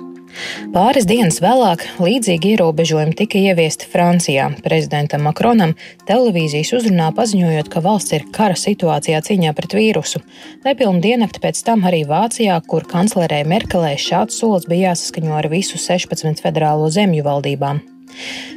[0.73, 4.49] Pāris dienas vēlāk līdzīgi ierobežojumi tika ieviesti Francijā.
[4.65, 5.75] Prezidentam Makronam
[6.09, 10.23] televīzijas uzrunā paziņojot, ka valsts ir kara situācijā cīņā pret vīrusu.
[10.65, 15.81] Nepilnu diennakti pēc tam arī Vācijā, kur kanclerē Merkelē šāds solis bija jāsaskaņo ar visu
[15.81, 17.92] 16 federālo zemju valdībām.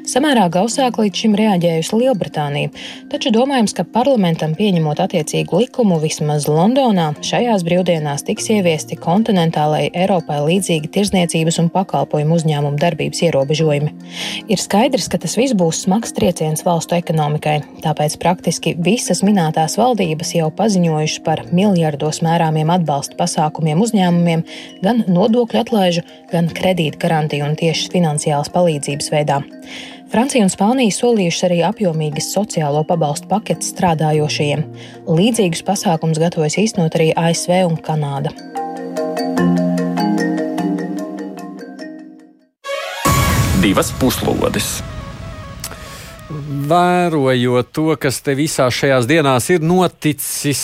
[0.07, 2.71] Samērā gausāk līdz šim reaģējusi Lielbritānija,
[3.11, 10.38] taču domājams, ka parlamentam pieņemot attiecīgu likumu vismaz Londonā šajās brīvdienās tiks ieviesti kontinentālajai Eiropai
[10.45, 13.90] līdzīgi tirzniecības un pakalpojumu uzņēmumu darbības ierobežojumi.
[14.47, 20.37] Ir skaidrs, ka tas viss būs smags trieciens valstu ekonomikai, tāpēc praktiski visas minētās valdības
[20.38, 24.47] jau paziņojušas par miljardos mērāmiem atbalsta pasākumiem uzņēmumiem,
[24.87, 29.42] gan nodokļu atlaižu, gan kredīta garantiju un tiešas finansiālas palīdzības veidā.
[30.12, 34.62] Francija un Spānija solījušas arī apjomīgas sociālo pabalstu paketes strādājošajiem.
[35.11, 38.35] Līdzīgus pasākumus gatavojas īstenot arī ASV un Kanāda.
[43.62, 44.76] Divas puslodes
[46.69, 50.61] vērojot to, kas te visās šajās dienās ir noticis,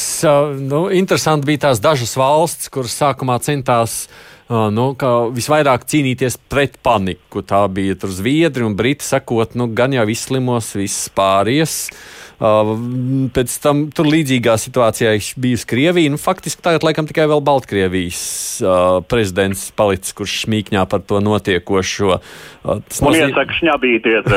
[0.58, 4.06] nu, interesanti bija tās dažas valsts, kuras sākumā centās
[4.48, 4.88] nu,
[5.36, 7.44] visvairāk cīnīties pret paniku.
[7.46, 11.86] Tā bija Zviedri un Briti sakot, nu, gan jau izslimos, viss pāries.
[11.92, 16.10] Uh, pēc tam tur līdzīgā situācijā bijusi Krievija.
[16.10, 18.22] Nu, faktiski tagad laikam tikai vēl Baltkrievijas
[18.64, 22.16] uh, prezidents palicis, kurš smīkņā par to notiekošo.
[22.18, 23.30] Uh, tas Man nozīm...
[23.30, 24.32] iesaka šņabīties.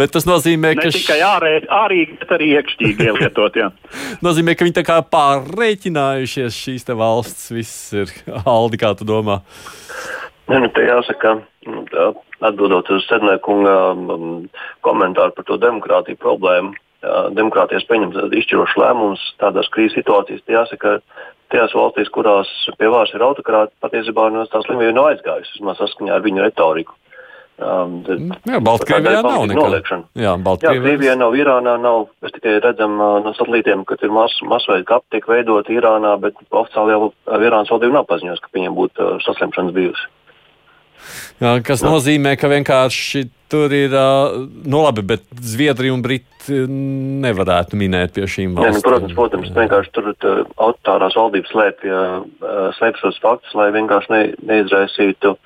[0.00, 0.88] bet tas nozīmē, ka...
[0.88, 3.68] Ne tikai ārēji, ārīgi, bet arī iekšķīgi ielietot, jā.
[4.26, 8.14] nozīmē, ka viņi tā kā pārreķinājušies šīs te valsts, viss ir
[8.48, 9.42] Aldi, kā tu domā?
[10.48, 11.36] Ne, nu, te jāsaka,
[11.68, 12.08] nu, tā,
[12.44, 14.44] atbildot uz Sednēkunga um,
[14.86, 16.74] komentāru par to demokrātiju problēmu.
[17.30, 20.96] Demokrātijas pieņemt izšķirošs lēmums tādās krīzes situācijās, jāsaka,
[21.52, 26.16] tajās valstīs, kurās pie vārs ir autokrāti, patiesībā no tās slimība nav aizgājusi, vismaz saskaņā
[26.16, 26.96] ar viņu retoriku.
[27.58, 29.62] Um, tad, Jā, Baltkrievijā nav nekā.
[29.62, 30.04] noliekšana.
[30.14, 30.82] Jā, Jā, Baltkrievijā.
[30.84, 32.04] Krievijā nav, Irānā nav.
[32.22, 36.38] Mēs tikai redzam uh, no satelītiem, ka ir mas, masveida kapi tiek veidoti Irānā, bet
[36.50, 40.06] oficiāli jau uh, Irānas valdība nav paziņojusi, ka viņiem būtu uh, saslimšanas bijusi.
[41.38, 41.86] Kas Jā.
[41.86, 43.92] nozīmē, ka vienkārši tur ir,
[44.66, 46.56] nu labi, bet Zviedrija un Briti
[47.22, 48.84] nevarētu minēt pie šīm Jā, nu, valstīm.
[48.88, 51.94] protams, protams, vienkārši tur tā, autoritārās valdības slēpj,
[52.80, 55.36] slēpj šos faktus, lai vienkārši ne, neizraisītu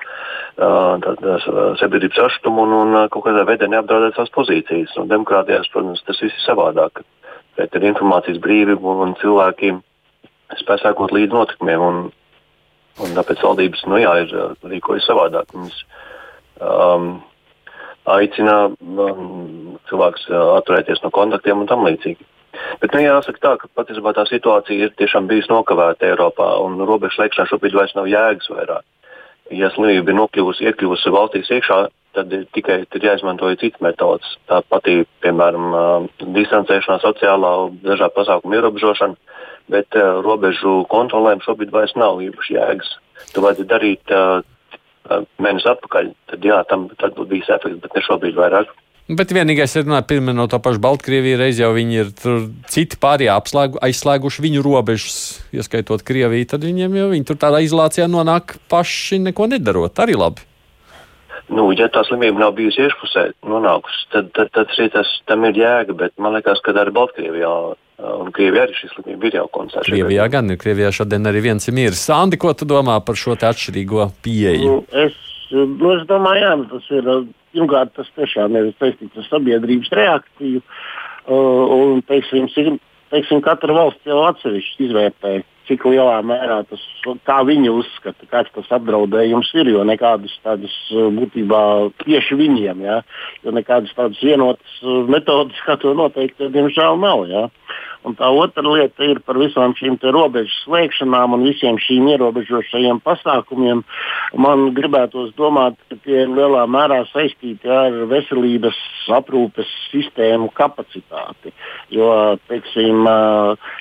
[1.80, 4.96] sabiedrības sašutumu un, un kaut kādā veidā neapdraudētu savas pozīcijas.
[5.00, 7.04] Un demokrātijās, protams, tas viss ir savādāk.
[7.60, 9.74] Bet ir informācijas brīvība un, cilvēki
[10.60, 11.84] spēj sekot līdzi notikumiem.
[11.84, 12.02] Un,
[13.00, 15.54] un tāpēc valdības nu, jā, ir uh, rīkojas savādāk.
[15.56, 15.78] Viņas,
[16.60, 17.08] um,
[18.12, 22.28] aicina um, cilvēkus uh, atturēties no kontaktiem un tam līdzīgi.
[22.82, 27.16] Bet nu, jāsaka tā, ka patiesībā tā situācija ir tiešām bijusi nokavēta Eiropā, un robežu
[27.16, 28.84] slēgšanā šobrīd vairs nav jēgas vairāk.
[29.52, 31.78] Ja slimība ir nokļuvusi, iekļuvusi valstīs iekšā,
[32.16, 34.36] tad ir tikai ir jāizmanto citas metodas.
[34.48, 37.52] Tā pati, piemēram, uh, distancēšanās, sociālā
[37.84, 39.38] dažādu pasākumu ierobežošana,
[39.70, 42.94] bet uh, robežu kontrolēm šobrīd vairs nav īpaši jēgas.
[43.34, 44.40] To vajadzētu darīt uh,
[45.42, 48.72] mēnesi atpakaļ, tad jā, tam tad būtu bijis efekts, bet ne šobrīd vairāk.
[49.12, 53.32] Bet vienīgais ir, piemēram, no tā paša Baltkrievijas reiz jau viņi ir tur citi pārējie
[53.34, 55.16] apslēgu, aizslēguši viņu robežas,
[55.52, 59.98] ieskaitot Krieviju, tad viņiem jau viņi tur tādā izolācijā nonāk paši neko nedarot.
[59.98, 60.46] Arī labi.
[61.52, 65.58] Nu, ja tā slimība nav bijusi iekšpusē nonākusi, tad, tad, tad arī tas tam ir
[65.58, 67.52] jēga, bet man liekas, ka arī Baltkrievijā
[68.02, 69.90] un Krievijā arī šī slimība ir jau konstatēta.
[69.90, 72.02] Krievijā gan ir, Krievijā šodien arī viens ir miris.
[72.08, 74.72] Sandi, ko tu domā par šo atšķirīgo pieeju?
[74.72, 75.18] Nu, es,
[75.52, 77.12] nu, es domāju, jā, tas ir,
[77.54, 82.50] pirmkārt, tas tiešām ir saistīts ar sabiedrības reakciju, uh, un, teiksim,
[83.14, 86.82] teiksim, katra valsts jau atsevišķi izvērtē cik lielā mērā tas,
[87.26, 89.70] kā viņi uzskata, kāds tas apdraudējums ir.
[89.74, 91.62] Jo nekādas tādas būtībā
[92.02, 93.00] tieši viņiem, ja,
[93.44, 94.78] jo nekādas tādas vienotas
[95.10, 97.26] metodas, kā to noteikt, diemžēl nav.
[97.30, 97.46] Ja.
[98.02, 103.84] Un tā otra lieta ir par visām šīm robežu slēgšanām un visiem šīm ierobežošajiem pasākumiem.
[104.34, 108.78] Man gribētos domāt, ka tie ir lielā mērā saistīti ar veselības
[109.12, 111.52] aprūpes sistēmu kapacitāti.
[111.94, 113.06] Jo, teiksim,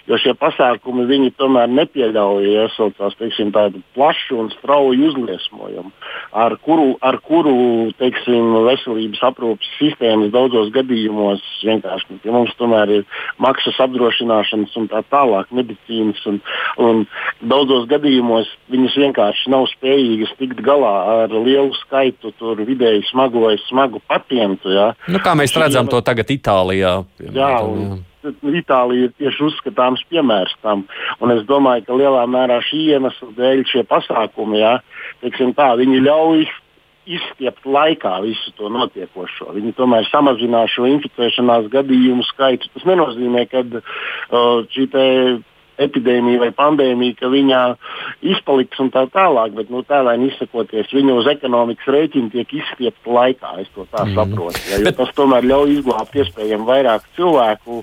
[0.09, 5.91] jo šie pasākumi tomēr nepieļauj iesaucās teiksim, tādu plašu un strauju uzliesmojumu,
[6.37, 13.05] ar kuru, ar kuru teiksim, veselības aprūpes sistēmas daudzos gadījumos vienkārši pie mums tomēr ir
[13.41, 16.21] maksas apdrošināšana apdrošināšanas un tā tālāk, medicīnas.
[16.27, 16.39] Un,
[16.77, 17.05] un
[17.41, 24.01] daudzos gadījumos viņas vienkārši nav spējīgas tikt galā ar lielu skaitu vidēji smago vai smagu
[24.07, 24.69] pacientu.
[24.71, 24.93] Ja.
[25.07, 27.03] Nu, kā mēs redzam to tagad Itālijā?
[27.17, 28.01] Piemēram, jā, un,
[28.53, 30.85] Itālija ir tieši uzskatāms piemērs tam.
[31.21, 34.75] Un es domāju, ka lielā mērā šī iemesla dēļ šie pasākumi, jā,
[35.57, 36.45] tā, viņi ļauj
[37.09, 39.51] izstiept laikā visu to notiekošo.
[39.55, 42.69] Viņi tomēr samazinās šo inficēšanās gadījumu skaitu.
[42.75, 44.87] Tas nenozīmē, ka uh, šī
[45.81, 47.61] epidēmija vai pandēmija, ka viņā
[48.33, 53.53] izpaliks un tā tālāk, bet nu, tēlēni izsakoties, viņu uz ekonomikas rēķina tiek izstiepta laikā.
[53.63, 54.17] Es to tā mm.
[54.17, 54.63] saprotu.
[54.71, 54.99] Ja, bet...
[55.01, 57.81] Tas tomēr ļauj izglābt iespējami vairāk cilvēku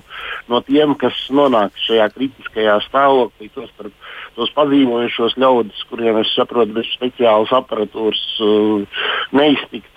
[0.49, 3.49] no tiem, kas nonāk šajā kritiskajā stāvoklī.
[3.55, 3.95] Tostarp
[4.39, 9.03] tos pazīmojušos ļaudis, kuriem es saprotu, bez speciālas aparatūras uh,
[9.35, 9.87] neiztikt.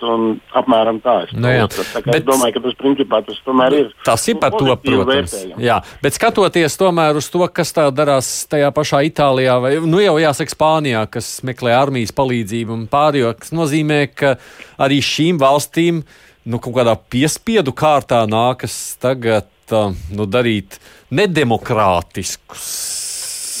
[0.57, 1.15] Apmēram tā.
[1.27, 3.91] Es, nu, jā, tā bet, es domāju, ka tas principā tas tomēr ir.
[4.05, 5.07] Tas ir par to, protams.
[5.13, 5.63] Vērtējums.
[5.63, 10.15] Jā, bet skatoties tomēr uz to, kas tā darās tajā pašā Itālijā vai, nu jau
[10.21, 14.35] jāsaka, Spānijā, kas meklē armijas palīdzību un pārējo, kas nozīmē, ka
[14.81, 16.03] arī šīm valstīm
[16.45, 20.79] nu, kaut kādā piespiedu kārtā nākas tagad uh, nu, darīt
[21.11, 22.69] nedemokrātiskus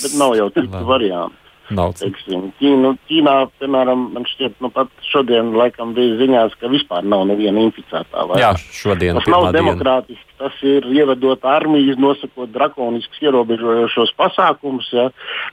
[0.03, 1.42] bet nav jau citu variantu.
[1.71, 7.07] Nav Teiksim, Ķīnu, Ķīnā, piemēram, man šķiet, nu pat šodien laikam bija ziņās, ka vispār
[7.07, 8.25] nav neviena inficētā.
[8.27, 8.41] Vai?
[8.41, 9.15] Jā, šodien.
[9.21, 10.39] Tas nav demokrātiski, diena.
[10.43, 15.09] tas ir ievedot armijas, nosakot drakoniskus ierobežojošos pasākumus, ja,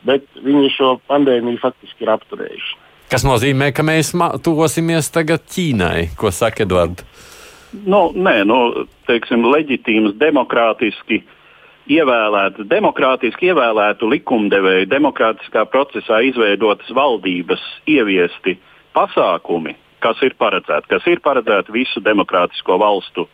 [0.06, 2.78] bet viņi šo pandēmiju faktiski ir apturējuši.
[3.10, 4.10] Kas nozīmē, ka mēs
[4.42, 7.06] tuvosimies tagad Ķīnai, ko saka Edvards?
[7.70, 11.36] Nu, nē, nu, teiksim, leģitīms, demokrātiski uh,
[11.90, 18.56] ievēlētu, demokrātiski ievēlētu likumdevēju, demokrātiskā procesā izveidotas valdības ieviesti
[18.94, 19.74] pasākumi,
[20.04, 23.26] kas ir paredzēti, kas ir paredzēti visu demokrātisko valstu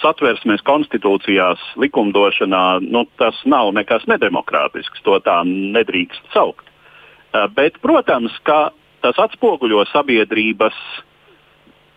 [0.00, 5.02] satversmēs, konstitūcijās, likumdošanā, nu, tas nav nekas nedemokrātisks.
[5.04, 6.64] To tā nedrīkst saukt.
[7.34, 8.70] Eh, bet, protams, ka
[9.04, 10.78] tas atspoguļo sabiedrības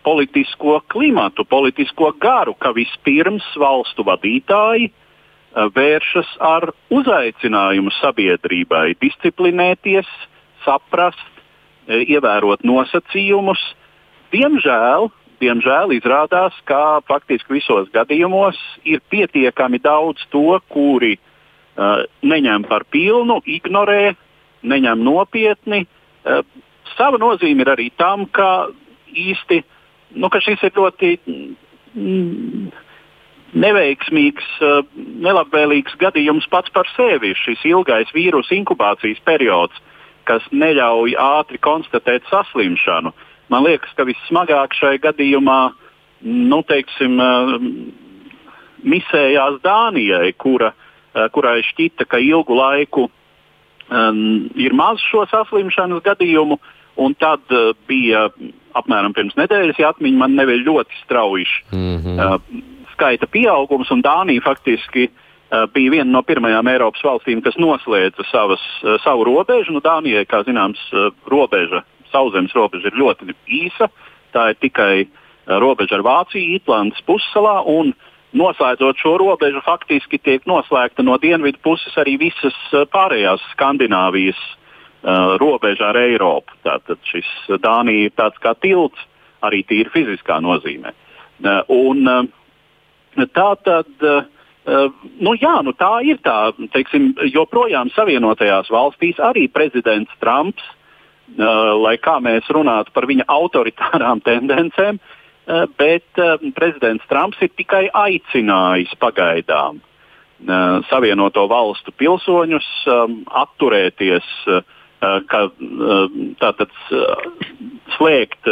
[0.04, 5.03] politisko klimatu, politisko garu, ka vispirms valstu vadītāji uh,
[5.54, 10.08] vēršas ar uzaicinājumu sabiedrībai disciplinēties,
[10.64, 11.30] saprast,
[11.86, 13.60] eh, ievērot nosacījumus.
[14.32, 22.84] Diemžēl, diemžēl, izrādās, ka faktiski visos gadījumos ir pietiekami daudz to, kuri uh, neņem par
[22.90, 24.16] pilnu, ignorē,
[24.62, 25.86] neņem nopietni.
[26.24, 26.42] Uh,
[26.96, 28.68] sava nozīme ir arī tam, ka
[29.14, 29.62] īsti
[30.14, 31.10] nu, ka šis ir ļoti
[31.94, 32.70] mm,
[33.54, 37.34] neveiksmīgs, uh, nelabvēlīgs gadījums pats par sevi.
[37.38, 39.78] Šis ilgais vīrusu inkubācijas periods,
[40.28, 43.14] kas neļauj ātri konstatēt saslimšanu.
[43.52, 45.60] Man liekas, ka vissmagāk šai gadījumā
[46.24, 47.58] nu, teiksim, uh,
[48.84, 56.58] misējās Dānijai, kura, uh, kurai šķita, ka ilgu laiku um, ir maz šo saslimšanas gadījumu,
[57.00, 58.28] un tad uh, bija
[58.74, 62.18] apmēram pirms nedēļas, ja atmiņa man nevēl ļoti strauji mm -hmm.
[62.18, 68.26] uh, skaita pieaugums, un Dānija faktiski uh, bija viena no pirmajām Eiropas valstīm, kas noslēdza
[68.30, 69.74] savas, uh, savu robežu.
[69.74, 71.84] Nu, Dānijai, kā zināms, uh, robeža
[72.14, 73.90] sauszemes robeža ir ļoti īsa.
[74.34, 77.60] Tā ir tikai uh, robeža ar Vāciju, Ītlandes pussalā.
[78.34, 82.56] Noslēdzot šo robežu, faktiski tiek noslēgta no dienvidu puses arī visas
[82.90, 86.56] pārējās Skandināvijas uh, robeža ar Eiropu.
[86.66, 87.28] Tātad šis
[87.62, 88.98] Dānija ir tāds kā tilts,
[89.44, 90.90] arī tīri fiziskā nozīmē.
[91.44, 92.26] Uh, un, uh,
[93.34, 94.24] tā tad, uh,
[95.20, 100.64] nu, jā, nu, tā ir tā, teiksim, joprojām Savienotajās valstīs arī prezidents Trumps
[101.32, 105.00] lai kā mēs runātu par viņa autoritārām tendencēm,
[105.78, 106.22] bet
[106.56, 109.80] prezidents Trumps ir tikai aicinājis pagaidām
[110.90, 112.68] Savienoto valstu pilsoņus
[113.44, 114.24] atturēties,
[115.30, 115.40] ka,
[116.40, 116.72] tātad
[117.96, 118.48] slēgt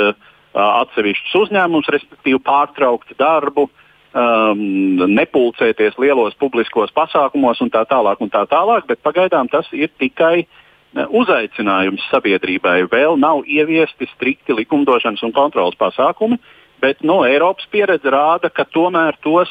[0.53, 3.69] atsevišķus uzņēmumus, respektīvi pārtraukt darbu,
[4.13, 4.63] um,
[5.13, 8.21] nepulcēties lielos publiskos pasākumos un tā tālāk.
[8.21, 12.83] Un tā tālāk bet pagaidām tas ir tikai uh, uzaicinājums sabiedrībai.
[12.93, 16.41] Vēl nav ieviesti strikti likumdošanas un kontrolas pasākumi,
[16.83, 19.51] bet no Eiropas pieredze rāda, ka tomēr tos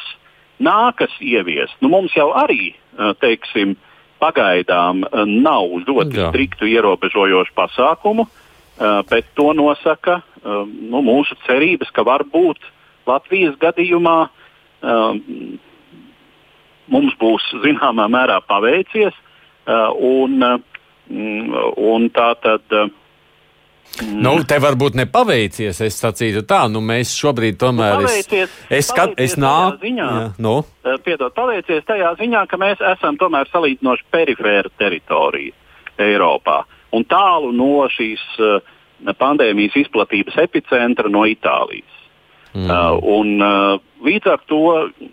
[0.62, 1.78] nākas ieviest.
[1.82, 2.76] Nu, mums jau arī,
[3.22, 3.76] teiksim,
[4.22, 6.30] pagaidām nav ļoti Jā.
[6.30, 8.28] striktu ierobežojošu pasākumu,
[9.09, 12.62] bet to nosaka nu, mūsu cerības, ka varbūt
[13.09, 14.30] Latvijas gadījumā
[16.91, 19.13] mums būs zināmā mērā paveicies.
[19.67, 20.57] Un, uh,
[21.11, 22.63] Mm, un tā tad.
[22.71, 24.19] Mm.
[24.23, 25.82] Nu, te varbūt nepaveicies.
[25.84, 27.97] Es sacītu, tā, nu mēs šobrīd tomēr.
[27.99, 29.82] Nu, paveicies, es es nāku.
[29.84, 30.53] Ziņā, jā, nu.
[30.86, 35.51] Eh, piedod, paveicies tajā ziņā, ka mēs esam tomēr salīdzinoši perifēra teritorija
[35.99, 36.61] Eiropā
[36.95, 38.63] un tālu no šīs uh,
[39.19, 42.01] pandēmijas izplatības epicentra no Itālijas.
[42.54, 42.68] Mm.
[42.68, 44.60] Uh, un, uh, līdz ar to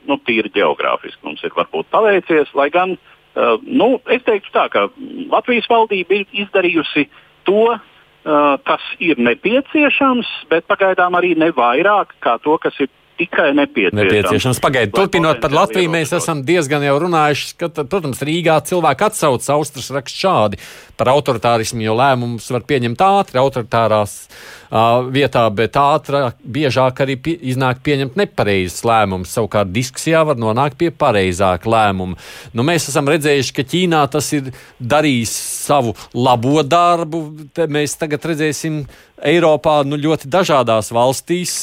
[0.09, 4.89] nu, tīri geogrāfiski mums ir varbūt paveicies, lai gan uh, nu, es teiktu, tā, ka
[5.31, 7.07] Latvijas valdība ir izdarījusi
[7.47, 13.51] to, uh, kas ir nepieciešams, bet pagaidām arī ne vairāk kā to, kas ir tikai
[13.59, 13.99] nepieciešams.
[13.99, 14.61] nepieciešams.
[14.63, 19.91] Pagaidiet, turpinot par Latviju, mēs esam diezgan jau runājuši, ka, protams, Rīgā cilvēki atsauc Austrijas
[19.95, 20.61] rakstu šādi
[20.99, 27.37] par autoritārismu, jo lēmumus var pieņemt ātri autoritārās uh, vietā, bet ātrāk, biežāk arī pie,
[27.53, 29.35] iznāk pieņemt nepareizes lēmumus.
[29.35, 32.19] Savukārt diskusijā var nonākt pie pareizāka lēmuma.
[32.55, 35.35] Nu, mēs esam redzējuši, ka Ķīnā tas ir darījis
[35.69, 37.23] savu labo darbu.
[37.55, 38.83] Te mēs tagad redzēsim
[39.29, 41.55] Eiropā nu, ļoti dažādās valstīs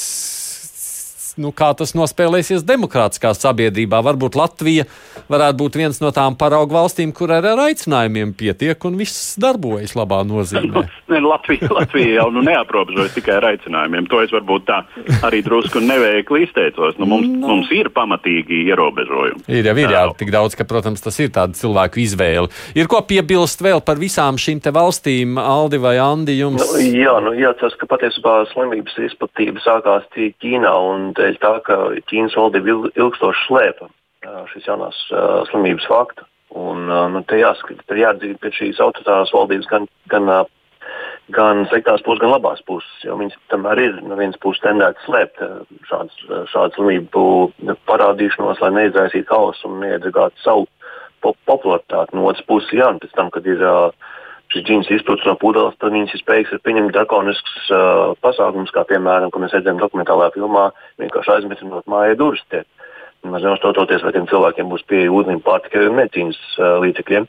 [1.41, 4.01] nu, kā tas nospēlēsies demokrātiskā sabiedrībā.
[4.05, 4.85] Varbūt Latvija
[5.31, 9.95] varētu būt viens no tām paraugu valstīm, kur ar, ar aicinājumiem pietiek un viss darbojas
[9.97, 10.85] labā nozīmē.
[11.05, 14.07] Ne, Latvija, Latvija jau nu, neaprobežojas tikai ar aicinājumiem.
[14.09, 14.79] To es varbūt tā
[15.27, 16.95] arī drusku neveikli izteicos.
[16.97, 17.51] Nu, mums, no.
[17.51, 19.43] mums ir pamatīgi ierobežojumi.
[19.53, 22.49] Ir jau ir, jā, tik daudz, ka, protams, tas ir tāda cilvēku izvēle.
[22.73, 26.39] Ir ko piebilst vēl par visām šīm valstīm, Aldi vai Andi?
[26.39, 26.63] Jums?
[26.63, 31.77] Nu, jā, nu, jāatcerās, ka patiesībā slimības izplatība sākās Ķīnā un dēļ tā, ka
[32.09, 33.89] Ķīnas valdība ilgstoši slēpa
[34.51, 35.01] šīs jaunās
[35.51, 36.25] slimības faktu.
[36.55, 40.29] Un, nu, te jāskat, te jāatzīst pie šīs autoritārās valdības gan, gan,
[41.35, 42.93] gan sliktās puses, gan labās puses.
[43.03, 45.41] Jo viņas tomēr ir no vienas puses tendētas slēpt
[45.89, 47.25] šādu slimību
[47.89, 50.69] parādīšanos, lai neizraisītu hausu un neiedegātu savu
[51.25, 52.15] po popularitāti.
[52.15, 53.89] No otras puses, jā, pēc tam, kad ir uh,
[54.55, 59.31] šis džins izprucis no pudeles, tad viņas ir spējīgas pieņemt drakoniskus uh, pasākumus, kā piemēram,
[59.33, 60.69] ko mēs redzējām dokumentālajā filmā,
[61.03, 62.45] vienkārši aizmetinot mājā durvis.
[63.25, 67.27] Mēs neuztraucoties, vai tiem cilvēkiem būs pieeja ūdenim, pārtikai un medicīnas uh, līdzekļiem.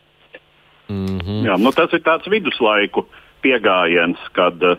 [0.92, 1.46] Mm -hmm.
[1.48, 3.06] Jā, nu tas ir tāds viduslaiku
[3.42, 4.78] pieejams, kad uh,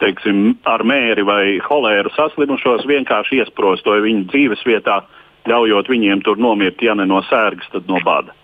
[0.00, 5.02] teiksim, ar mēri vai holēru saslimušos vienkārši iesprostoja viņu dzīves vietā,
[5.46, 8.34] ļaujot viņiem tur nomirt, ja ne no sērgas, tad no bada.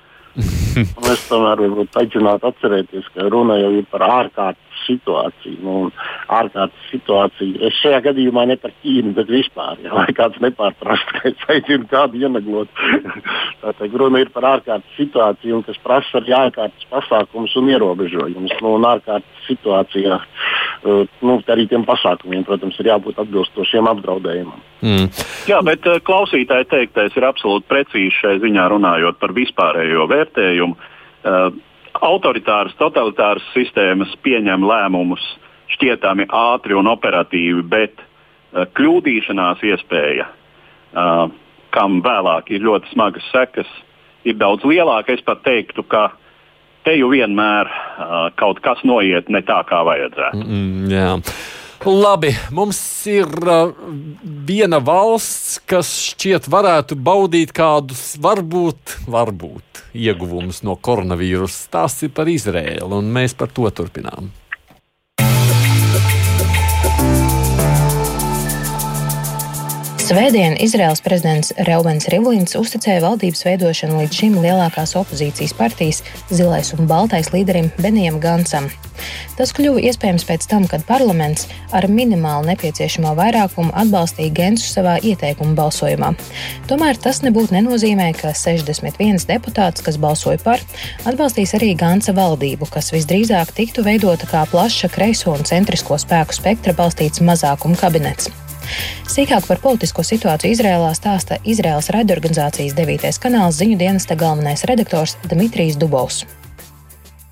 [1.13, 1.63] es tomēr
[2.03, 5.59] aicinātu atcerēties, ka runa jau ir par ārkārtas situācija.
[5.65, 5.91] Nu,
[6.33, 7.61] ārkārtas situācija.
[7.69, 11.89] Es šajā gadījumā ne par Ķīnu, bet vispār, ja, lai kāds nepārprastu, ka es aicinu
[11.91, 12.71] kādu ienaglot.
[13.63, 18.57] Tātad runa ir par ārkārtas situāciju, kas prasa arī ārkārtas pasākumus un ierobežojumus.
[18.63, 24.65] Nu, un ārkārtas situācijā uh, nu, arī tiem pasākumiem, protams, ir jābūt atbilstošiem apdraudējumam.
[24.87, 25.09] Mm.
[25.51, 30.77] Jā, bet uh, klausītāji teiktais ir absolūti precīzi šai ziņā runājot par vispārējo vērtējumu.
[31.27, 31.49] Uh,
[32.05, 35.25] autoritāras, totalitāras sistēmas pieņem lēmumus
[35.77, 41.27] šķietami ātri un operatīvi, bet uh, kļūdīšanās iespēja, uh,
[41.75, 43.71] kam vēlāk ir ļoti smagas sekas,
[44.27, 45.17] ir daudz lielāka.
[45.17, 46.09] Es pat teiktu, ka
[46.87, 50.43] te jau vienmēr uh, kaut kas noiet ne tā, kā vajadzētu.
[50.47, 51.11] Mm, jā.
[51.87, 53.69] Labi, mums ir uh,
[54.49, 61.69] viena valsts, kas šķiet varētu baudīt kādus varbūt, varbūt ieguvumus no koronavīrusa.
[61.77, 64.33] Tās ir par Izrēlu, un mēs par to turpinām.
[70.07, 75.99] Svētdien Izraels prezidents Reubens Rivlins uzticēja valdības veidošanu līdz šim lielākās opozīcijas partijas
[76.31, 78.69] zilais un baltais līderim Benijam Gansam.
[79.35, 85.59] Tas kļuva iespējams pēc tam, kad parlaments ar minimālu nepieciešamo vairākumu atbalstīja Gensu savā ieteikuma
[85.59, 86.13] balsojumā.
[86.71, 90.63] Tomēr tas nebūtu nenozīmē, ka 61 deputāts, kas balsoja par,
[91.03, 96.79] atbalstīs arī Gansa valdību, kas visdrīzāk tiktu veidota kā plaša kreiso un centrisko spēku spektra
[96.79, 98.46] balstīts mazākuma kabinets.
[99.12, 103.10] Sīkāk par politisko situāciju Izrēlā stāsta Izraels raidorganizācijas 9.
[103.20, 106.26] kanāls ziņu dienesta galvenais redaktors Dmitrijs Dubovs.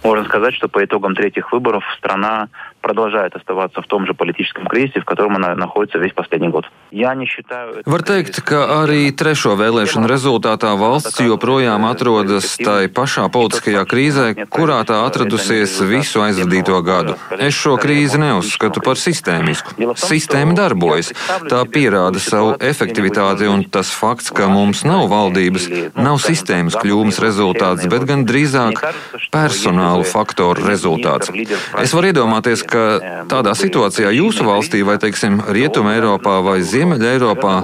[0.04, 2.50] Можно сказать, что по итогам третьих выборов страна
[2.84, 6.66] продолжает оставаться в том же политическом кризисе, в котором она находится весь последний год.
[6.91, 14.82] Var teikt, ka arī trešo vēlēšanu rezultātā valsts joprojām atrodas tai pašā politiskajā krīzē, kurā
[14.89, 17.14] tā atradusies visu aizvadīto gadu.
[17.38, 19.78] Es šo krīzi neuzskatu par sistēmisku.
[20.02, 21.14] Sistēma darbojas,
[21.45, 27.86] tā pierāda savu efektivitāti, un tas fakts, ka mums nav valdības, nav sistēmas kļūmes rezultāts,
[27.86, 28.82] bet gan drīzāk
[29.30, 31.30] personālu faktoru rezultāts.
[31.78, 32.85] Es varu iedomāties, ka
[33.31, 37.55] tādā situācijā jūsu valstī, vai teiksim, Rietuma Eiropā vai Ziemeļa Eiropā,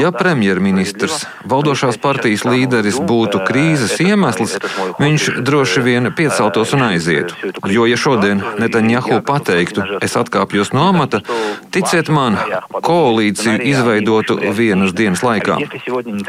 [0.00, 4.56] ja premjerministrs, valdošās partijas līderis būtu krīzes iemesls,
[5.00, 7.36] viņš droši vien pieceltos un aizietu.
[7.70, 11.22] Jo, ja šodien Netanjahu pateiktu, es atkāpjos no amata,
[11.74, 12.38] ticiet man,
[12.86, 15.58] koalīciju izveidotu vienas dienas laikā.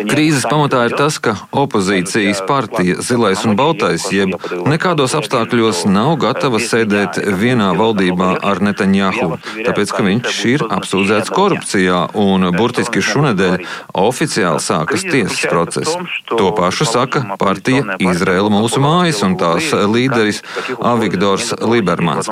[0.07, 4.35] Krīzes pamatā ir tas, ka opozīcijas partija Zilais un Baltais jeb
[4.67, 12.01] nekādos apstākļos nav gatava sēdēt vienā valdībā ar Netanjahu, tāpēc, ka viņš ir apsūdzēts korupcijā
[12.19, 13.65] un burtiski šonadēļ
[13.97, 15.95] oficiāli sākas tiesas process.
[16.29, 20.43] To pašu saka partija Izraela mūsu mājas un tās līderis
[20.77, 22.29] Avigdors Libermans.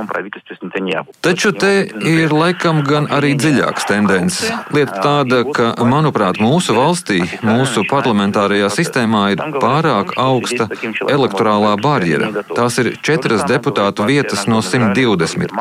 [1.25, 1.73] Taču te
[2.05, 4.51] ir laikam gan arī dziļāks tendences.
[4.75, 10.69] Lieta tāda, ka, manuprāt, mūsu valstī, mūsu parlamentārajā sistēmā ir pārāk augsta
[11.09, 12.31] elektorālā barjera.
[12.51, 15.55] Tās ir četras deputātu vietas no 120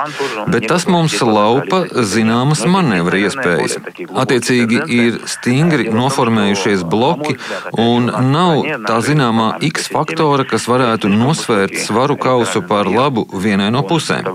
[0.52, 3.78] bet tas mums laupa zināmas manevra iespējas.
[4.24, 7.36] Attiecīgi ir stingri noformējušies bloki
[7.80, 13.84] un nav tā zināmā X faktora, kas varētu nosvērt svaru kausu par labu vienai no
[13.86, 14.28] pusēm.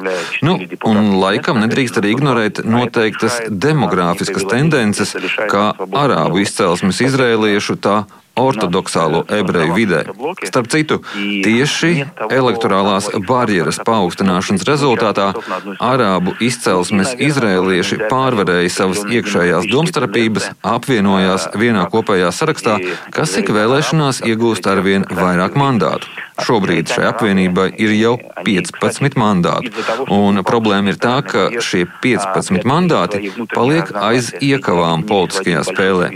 [0.45, 0.57] Nu,
[0.89, 5.15] un laikam nedrīkst arī ignorēt noteiktas demogrāfiskas tendences,
[5.51, 8.03] kā arābu izcelsmes izrēliešu, tā
[8.37, 10.03] ortodoksālo ebreju vidē.
[10.47, 15.31] Starp citu, tieši elektorālās barjeras paaugstināšanas rezultātā
[15.79, 22.79] arābu izcelsmes izrēlieši pārvarēja savas iekšējās domstarpības, apvienojās vienā kopējā sarakstā,
[23.15, 26.07] kas ik vēlēšanās iegūst arvien vairāk mandātu.
[26.45, 28.13] Šobrīd šai apvienībai ir jau
[28.45, 29.71] 15 mandāti,
[30.13, 36.09] un problēma ir tā, ka šie 15 mandāti paliek aiz iekavām politiskajā spēlē.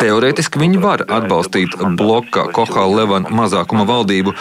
[0.00, 4.34] Teorētiski viņi var atbalstīt bloka Kohā-Levana mazākuma valdību,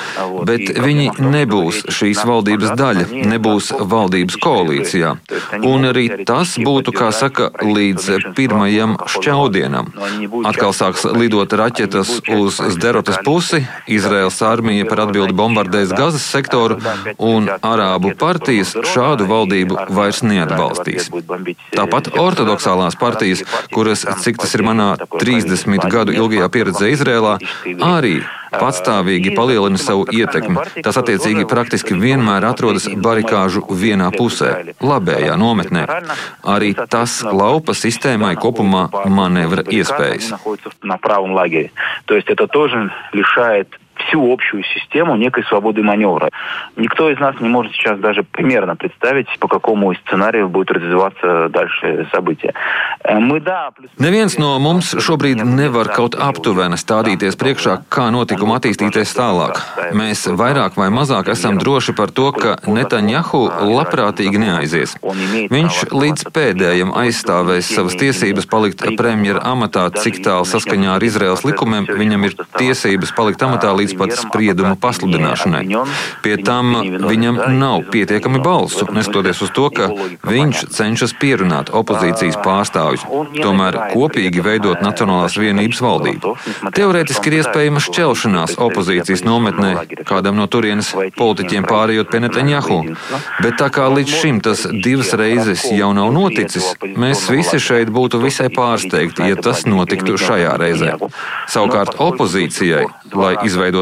[0.50, 5.14] bet viņi nebūs šīs valdības daļa, nebūs valdības koalīcijā.
[5.70, 9.94] Un arī tas būtu, kā saka, līdz pirmajam šķaudienam.
[10.50, 16.80] Atkal sāks lidot raķetes uz Zderotas pusi, Izraels armija par atbildi bombardēs Gazas sektoru,
[17.22, 21.10] un Arābu partijas šādu valdību vairs neatbalstīs.
[21.78, 23.44] Tāpat ortodoksālās partijas,
[23.74, 27.38] kuras, cik tas ir manā 30 gadu ilgajā pieredzē Izrēlā,
[27.94, 28.18] arī
[28.60, 30.66] patstāvīgi palielina savu ietekmi.
[30.86, 34.54] Tas attiecīgi praktiski vienmēr atrodas barikāžu vienā pusē,
[34.84, 35.86] labējā nometnē.
[36.56, 40.34] Arī tas laupa sistēmai kopumā manevra iespējas
[44.09, 46.31] всю общую систему некой свободы маневра.
[46.77, 52.09] Никто из нас не может сейчас даже примерно представить, по какому сценарию будет развиваться дальше
[52.13, 52.55] события.
[53.05, 53.91] Э, мы, да, плюс...
[53.99, 59.61] Neviens no mums šobrīd nevar kaut aptuveni stādīties priekšā, kā notikuma attīstīties tālāk.
[59.93, 64.97] Mēs vairāk vai mazāk esam droši par to, ka Netanjahu labprātīgi neaizies.
[65.03, 71.89] Viņš līdz pēdējiem aizstāvēs savas tiesības palikt premjera amatā, cik tālu saskaņā ar Izraels likumiem
[71.89, 75.64] viņam ir tiesības palikt amatā līdz pat sprieduma pasludināšanai.
[76.24, 79.90] Pie tam viņam nav pietiekami balsu, neskatoties uz to, ka
[80.28, 83.06] viņš cenšas pierunāt opozīcijas pārstāvjus,
[83.40, 86.34] tomēr kopīgi veidot Nacionālās vienības valdību.
[86.76, 89.74] Teorētiski ir iespējama šķelšanās opozīcijas nometnē,
[90.08, 92.80] kādam no turienes politiķiem pārējot pie Netanjahu,
[93.44, 98.22] bet tā kā līdz šim tas divas reizes jau nav noticis, mēs visi šeit būtu
[98.24, 100.96] visai pārsteigti, ja tas notiktu šajā reizē.
[101.52, 103.34] Savukārt opozīcijai, lai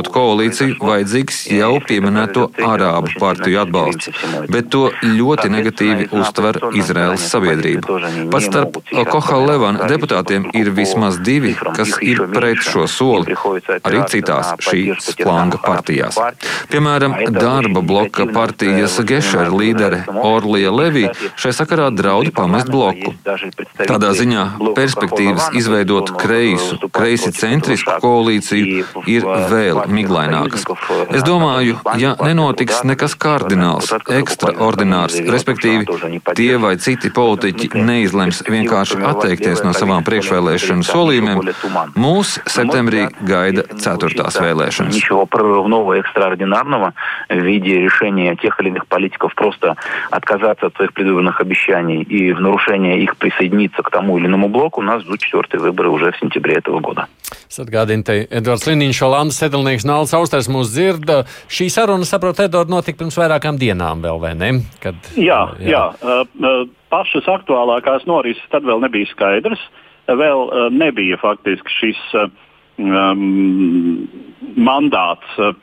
[0.02, 4.10] izveidotu koalīciju, vajadzīgs jau pieminēto arābu partiju atbalsts,
[4.50, 8.00] bet to ļoti negatīvi uztver Izraels sabiedrība.
[8.32, 8.80] Pat starp
[9.12, 13.36] Kohal Levana deputātiem ir vismaz divi, kas ir pret šo soli,
[13.84, 16.18] arī citās šīs flanga partijās.
[16.72, 23.14] Piemēram, darba bloka partijas Gešera līdere Orlija Levī šai sakarā draud pamest bloku.
[23.82, 30.65] Tādā ziņā perspektīvas izveidot kreisu, kreisi centrisku koalīciju ir vēl miglainākas.
[31.11, 35.87] Es domāju, ja nenotiks nekas kardināls, ekstraordinārs, respektīvi
[36.39, 41.43] tie vai citi politiķi neizlems vienkārši atteikties no savām priekšvēlēšanu solījumiem,
[41.97, 44.95] mūs septembrī gaida ceturtās vēlēšanas.
[45.97, 46.95] экстраординарного
[47.29, 49.77] в виде решения тех или иных политиков просто
[50.11, 54.83] отказаться от своих предвыборных обещаний и в нарушение их присоединиться к тому или иному блоку,
[54.83, 57.07] нас ждут четвертые выборы уже в сентябре этого года.
[57.62, 61.10] Atgādini, te Edvards Liniņš, Olandas sedalnieks Nāls Austers mūs dzird.
[61.52, 64.52] Šī saruna, saprotu, Edvard, notika pirms vairākām dienām vēl, vai ne?
[64.84, 65.84] Kad, jā, jā.
[66.02, 66.54] jā.
[66.92, 69.62] Pašas aktuālākās norises tad vēl nebija skaidrs.
[70.08, 74.08] Vēl nebija faktiski šis um,
[74.58, 75.54] mandāts uh,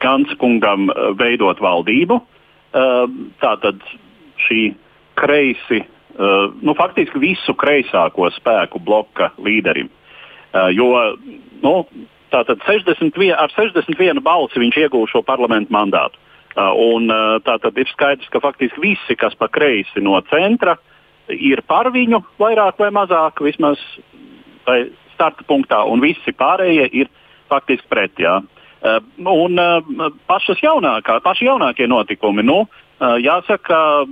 [0.00, 2.20] Gansa kungam veidot valdību.
[2.74, 3.04] Uh,
[3.42, 3.82] tātad
[4.46, 4.62] šī
[5.20, 9.90] kreisi, uh, nu, faktiski visu kreisāko spēku bloka līderim.
[9.90, 10.00] Uh,
[10.74, 10.88] jo
[11.64, 11.72] nu,
[12.34, 16.20] tātad 61, ar 61 balsi viņš iegūst šo parlamentu mandātu.
[16.54, 20.76] Uh, un, uh, tātad ir skaidrs, ka faktiski visi, kas pa kreisi no centra,
[21.26, 23.80] ir par viņu vairāk vai mazāk, vismaz
[25.14, 27.10] starta punktā, un visi pārējie ir
[27.50, 28.14] faktiski pret.
[28.22, 28.36] Jā.
[28.84, 29.00] Uh,
[29.32, 32.46] un uh, pašas jaunākā, paši jaunākie notikumi.
[32.46, 34.06] Nu, uh, jāsaka,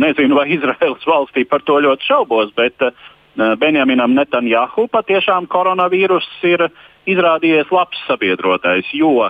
[0.00, 2.88] nezinu, vai Izraels valstī par to ļoti šaubos, bet
[3.36, 6.68] Benjaminam Netanjahu patiešām koronavīrus ir
[7.06, 9.28] izrādījies labs sabiedrotais, jo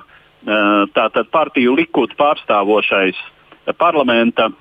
[0.95, 3.19] tātad partiju likud pārstāvošais
[3.81, 4.53] parlamenta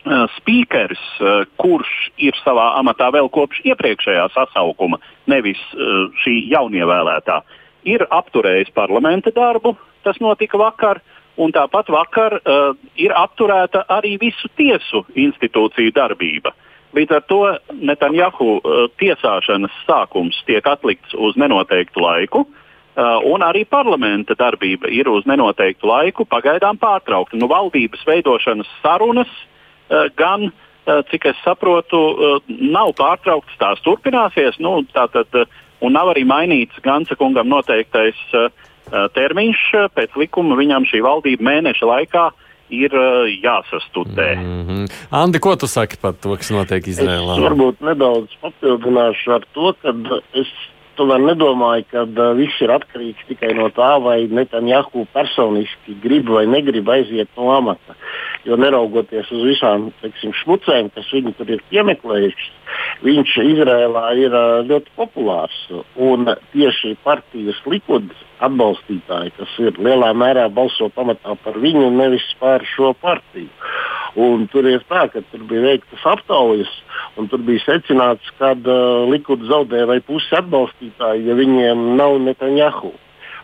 [0.00, 1.90] Uh, spīkers, uh, kurš
[2.24, 4.96] ir savā amatā vēl kopš iepriekšējā sasaukuma,
[5.28, 7.36] nevis uh, šī jaunievēlētā,
[7.84, 9.74] ir apturējis parlamenta darbu.
[10.00, 11.02] Tas notika vakar,
[11.36, 16.54] un tāpat vakar uh, ir apturēta arī visu tiesu institūciju darbība.
[16.96, 23.62] Līdz ar to Netanjahu uh, tiesāšanas sākums tiek atlikts uz nenoteiktu laiku, uh, un arī
[23.68, 27.38] parlamenta darbība ir uz nenoteiktu laiku pagaidām pārtraukta.
[27.38, 29.46] Nu, valdības veidošanas sarunas uh,
[29.90, 30.52] Eh, gan,
[30.86, 34.60] eh, cik es saprotu, eh, nav pārtrauktas, tās turpināsies.
[34.60, 35.26] Nu, tātad,
[35.80, 38.14] un nav arī mainīts Gansa kungam noteiktais
[38.90, 39.90] termiņš.
[39.94, 42.30] Pēc likuma viņam šī valdība mēneša laikā
[42.70, 42.94] ir
[43.44, 44.36] jāsastudē.
[44.38, 44.90] Mm -hmm.
[45.10, 47.36] Andi, ko tu saki par to, kas notiek Izrēlā?
[47.36, 49.94] Es varbūt nedaudz papildināšu ar to, ka
[50.34, 50.50] es
[51.00, 56.46] tomēr nedomāju, ka uh, viss ir atkarīgs tikai no tā, vai Netanjahu personiski grib vai
[56.46, 57.96] negrib aiziet no amata.
[58.44, 62.59] Jo neraugoties uz visām teiksim, šmucēm, kas viņu tur ir piemeklējušas,
[63.04, 65.58] viņš Izrēlā ir uh, ļoti populārs.
[66.00, 72.64] Un tieši partijas likudas atbalstītāji, kas ir lielā mērā balso pamatā par viņu, nevis par
[72.74, 73.50] šo partiju.
[74.20, 76.70] Un tur ir tā, ka tur bija veiktas aptaujas,
[77.20, 82.94] un tur bija secināts, ka uh, Likud zaudē vai pusi atbalstītāji, ja viņiem nav Netanjahu.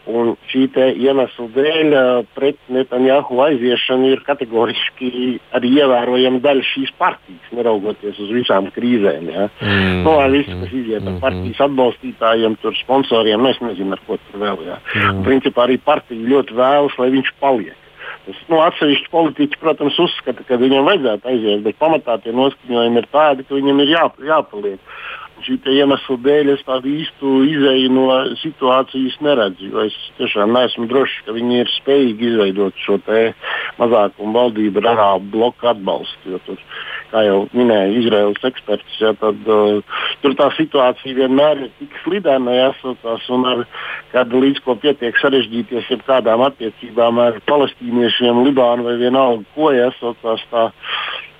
[0.06, 0.68] Un šī
[1.02, 1.94] iemesla dēļ
[2.36, 5.08] pret Netanjahu aiziešanu ir kategoriski
[5.56, 9.26] arī ievērojama daļa šīs partijas, neraugoties uz visām krīzēm.
[9.32, 9.48] Ja.
[9.58, 10.04] Mm.
[10.06, 11.18] No, nu, viss, kas iziet ar mm.
[11.24, 14.62] partijas atbalstītājiem, tur sponsoriem, mēs nezinām, ar ko tur vēl.
[14.68, 14.78] Ja.
[14.94, 15.26] Mm.
[15.26, 17.82] Principā arī partija ļoti vēlas, lai viņš paliek.
[18.26, 23.06] Tas, nu, atsevišķi politiķi, protams, uzskata, ka viņam vajadzētu aiziet, bet pamatā tie noskaņojumi ir
[23.12, 24.96] tādi, ka viņam ir jā, jāpaliek.
[25.44, 28.06] Šī iemesla dēļ es tādu īstu izēju no
[28.40, 29.70] situācijas neredzu.
[29.84, 32.98] Es tiešām neesmu drošs, ka viņi ir spējīgi izveidot šo
[33.76, 36.40] mazākumu valdību ar arābu bloku atbalstu.
[36.46, 36.62] Tur,
[37.12, 42.56] kā jau minēja Izraels eksperts, ja, tad uh, tur tā situācija vienmēr ir tik slidena,
[42.56, 43.64] jāsaucās, un ar,
[44.14, 50.44] kad līdz ko pietiek sarežģīties ar kādām attiecībām ar palestīniešiem, Libānu vai vienalga, ko jāsaucās.
[50.50, 50.68] Tā,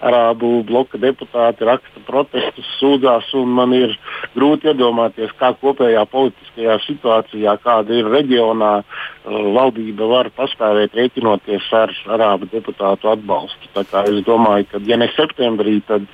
[0.05, 3.95] Arābu bloka deputāti raksta protestus, sūdzās, man ir
[4.35, 11.95] grūti iedomāties, kā kopējā politiskajā situācijā, kāda ir reģionā, uh, valdība var pastāvēt rēķinoties ar
[12.19, 13.73] Arābu deputātu atbalstu.
[13.77, 16.05] Es domāju, ka ja ne septembrī, tad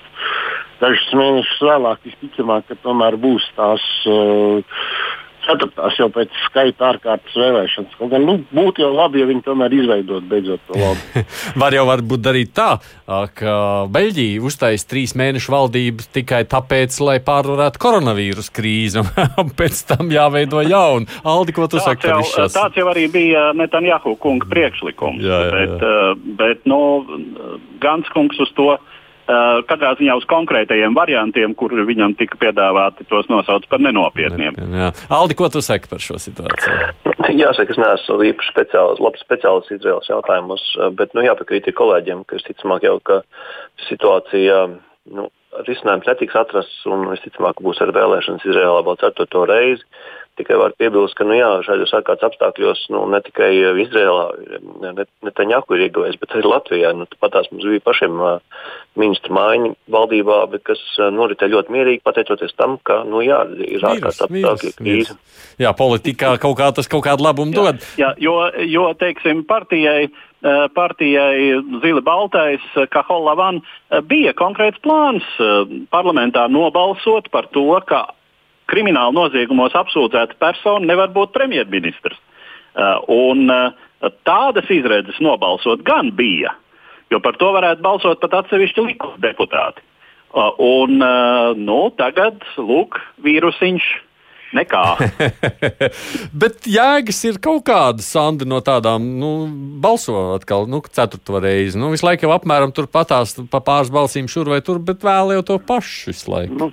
[0.83, 3.83] dažus mēnešus vēlāk visticamāk, ka tomēr būs tās.
[4.07, 4.63] Uh,
[5.47, 7.97] ceturtās jau pēc skaita ārkārtas vēlēšanas.
[7.99, 11.25] Kaut gan nu, būtu jau labi, ja viņi tomēr izveidot beidzot to labu.
[11.63, 12.69] Var jau varbūt darīt tā,
[13.39, 13.57] ka
[13.93, 20.63] Beļģija uztais trīs mēnešu valdības tikai tāpēc, lai pārvarētu koronavīrus krīzi, un pēc tam jāveido
[20.67, 21.11] jaunu.
[21.23, 22.49] Aldi, ko tu tāds saki par šo?
[22.55, 25.23] Tāds jau arī bija Netanjahu kunga priekšlikums.
[25.25, 25.77] Jā, jā, jā.
[25.77, 26.81] Bet, bet nu,
[27.83, 28.75] Gans kungs uz to
[29.27, 34.57] katrā ziņā uz konkrētajiem variantiem, kur viņam tika piedāvāti, tos nosauc par nenopietniem.
[34.75, 34.93] Jā.
[35.13, 36.95] Aldi, ko tu saki par šo situāciju?
[37.33, 42.41] Jāsaka, es neesmu īpaši speciālists, labs speciālists Izraels jautājumos, uh, bet nu, jāpiekrīt kolēģiem, ka
[42.41, 43.23] visticamāk jau, ka
[43.91, 44.67] situācija.
[45.13, 45.31] Nu,
[45.67, 49.85] Risinājums netiks atrasts, un visticamāk būs arī vēlēšanas Izrēlā vēl ceturto reizi.
[49.85, 53.53] Uh, Tikai var piebilst, ka nu, jā, šādos ārkārtas apstākļos nu, ne tikai
[53.85, 54.25] Izrēlā
[55.23, 56.91] Netaņaku ir ieguvējis, bet arī Latvijā.
[56.99, 58.65] Nu, patās mums bija pašiem uh,
[58.99, 63.87] ministru mājiņu valdībā, bet kas uh, noritēja ļoti mierīgi, pateicoties tam, ka nu, jā, ir
[63.87, 65.15] ārkārtas apstākļi krīze.
[65.63, 67.79] Jā, politikā kaut kā tas kaut kādu labumu dod.
[68.01, 70.11] Jā, jo, jo, teiksim, partijai
[70.75, 71.53] partijai
[71.85, 73.61] Zila Baltais, Kahola Van,
[74.11, 75.23] bija konkrēts plāns
[75.95, 78.09] parlamentā nobalsot par to, ka
[78.71, 82.19] krimināla noziegumos apsūdzēta persona nevar būt premjerministrs.
[82.73, 86.55] Uh, un, uh, tādas izredzes nobalsot gan bija,
[87.13, 89.85] jo par to varētu balsot pat atsevišķi likuma deputāti.
[90.33, 91.03] Uh, un,
[91.61, 93.91] nu, tagad, lūk, vīrusiņš
[94.57, 94.83] nekā.
[96.43, 99.33] Bet jēgas ir kaut kādas, Sandi, no tādām, nu,
[99.83, 101.81] balso atkal, nu, ceturto reizi.
[101.81, 105.37] Nu, visu laiku jau apmēram tur patās pa pāris balsīm šur vai tur, bet vēl
[105.39, 106.59] jau to pašu visu laiku.
[106.59, 106.71] Nu,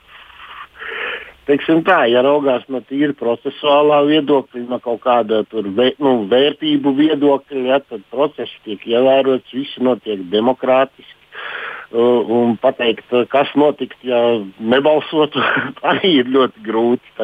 [1.50, 7.64] teiksim tā, ja raugās no tīra procesuālā viedokļa, no kaut kāda vē, nu, vērtību viedokļa,
[7.72, 11.18] ja, tad process tiek ievērots, viss notiek demokrātiski.
[11.90, 14.20] Uh, un pateikt, kas notiks, ja
[14.62, 15.42] nebalsotu,
[15.90, 17.16] arī ir ļoti grūti.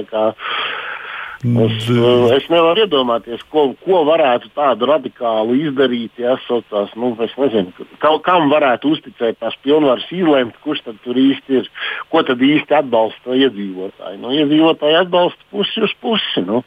[1.46, 1.86] Es,
[2.34, 6.16] es nevaru iedomāties, ko, ko varētu tādu radikālu izdarīt.
[6.22, 11.20] Ja saucās, nu, es nezinu, ka, kam varētu uzticēt tās pilnvaras izlemt, kurš tad tur
[11.20, 11.70] īsti ir,
[12.10, 14.20] ko tad īsti atbalsta iedzīvotāji.
[14.24, 16.46] Nu, iedzīvotāji atbalsta pusi uz pusi.
[16.48, 16.64] Nu,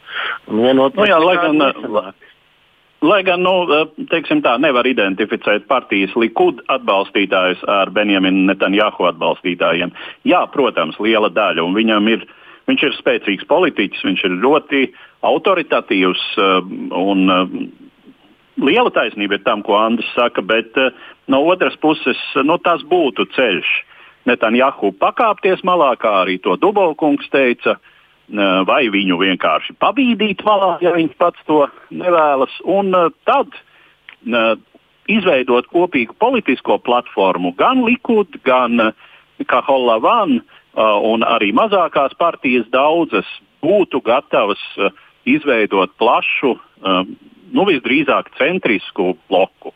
[0.47, 1.62] nu, jā, lai gan,
[3.03, 3.57] lai gan nu,
[4.12, 9.97] teiksim tā, nevar identificēt partijas Likud atbalstītājus ar Benjaminu Netanjahu atbalstītājiem.
[10.29, 12.29] Jā, protams, liela daļa, un viņam ir
[12.69, 14.83] Viņš ir spēcīgs politiķis, viņš ir ļoti
[15.27, 16.59] autoritatīvs uh,
[17.01, 17.55] un uh,
[18.61, 20.93] liela taisnība ir tam, ko Andris saka, bet uh,
[21.33, 23.71] no otras puses nu, tas būtu ceļš.
[24.29, 27.79] Netanjahu pakāpties malā, kā arī to Dubovkungs teica,
[28.69, 32.93] vai viņu vienkārši pabīdīt malā, ja viņš pats to nevēlas, un
[33.25, 33.55] tad
[35.09, 38.91] izveidot kopīgu politisko platformu gan Likud, gan
[39.49, 40.43] Kaholavanu
[40.79, 43.26] un arī mazākās partijas daudzas
[43.64, 44.93] būtu gatavas uh,
[45.26, 47.03] izveidot plašu, uh,
[47.51, 49.74] nu visdrīzāk centrisku bloku.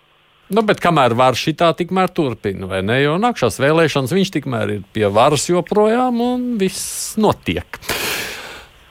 [0.52, 2.98] Nu, bet kamēr var šitā, tikmēr turpina, vai ne?
[3.00, 7.80] Jo nākamās vēlēšanas viņš tikmēr ir pie varas joprojām un viss notiek.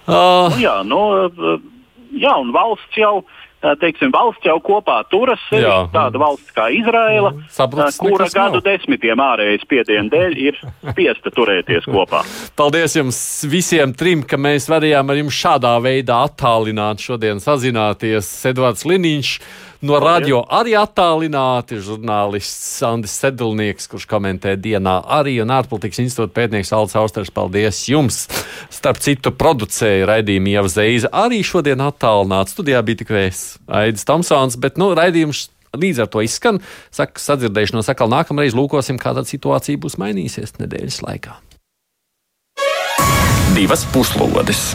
[0.09, 0.49] Uh...
[0.49, 1.01] Nu, jā, nu,
[2.17, 3.40] jā, un valsts jau uh,
[3.81, 5.69] teiksim, valsts jau kopā turas sevi.
[5.93, 8.65] Tāda valsts kā Izraela, Sabrats, kura gadu nav.
[8.65, 10.59] desmitiem ārējas spiedienu dēļ ir
[10.91, 12.23] spiesta turēties kopā.
[12.59, 18.29] Paldies jums visiem trim, ka mēs varējām ar jums šādā veidā attālināt šodien sazināties.
[18.51, 19.35] Edvards Liniņš
[19.81, 26.69] No radio arī attālināti žurnālists Sandis Sedlnieks, kurš komentē dienā arī un ārpolitikas institūta pētnieks
[26.77, 27.31] Alts Austers.
[27.33, 28.27] Paldies jums!
[28.69, 32.53] Starp citu, producēja raidījumu Ieva Zeiza arī šodien attālināts.
[32.53, 36.61] Studijā bija tikai es, Aidis Tomsons, bet nu, raidījums līdz ar to izskan.
[36.93, 41.39] Saka, sadzirdēšanos atkal nākamreiz lūkosim, kāda situācija būs mainīsies nedēļas laikā.
[43.57, 44.69] Divas puslodes!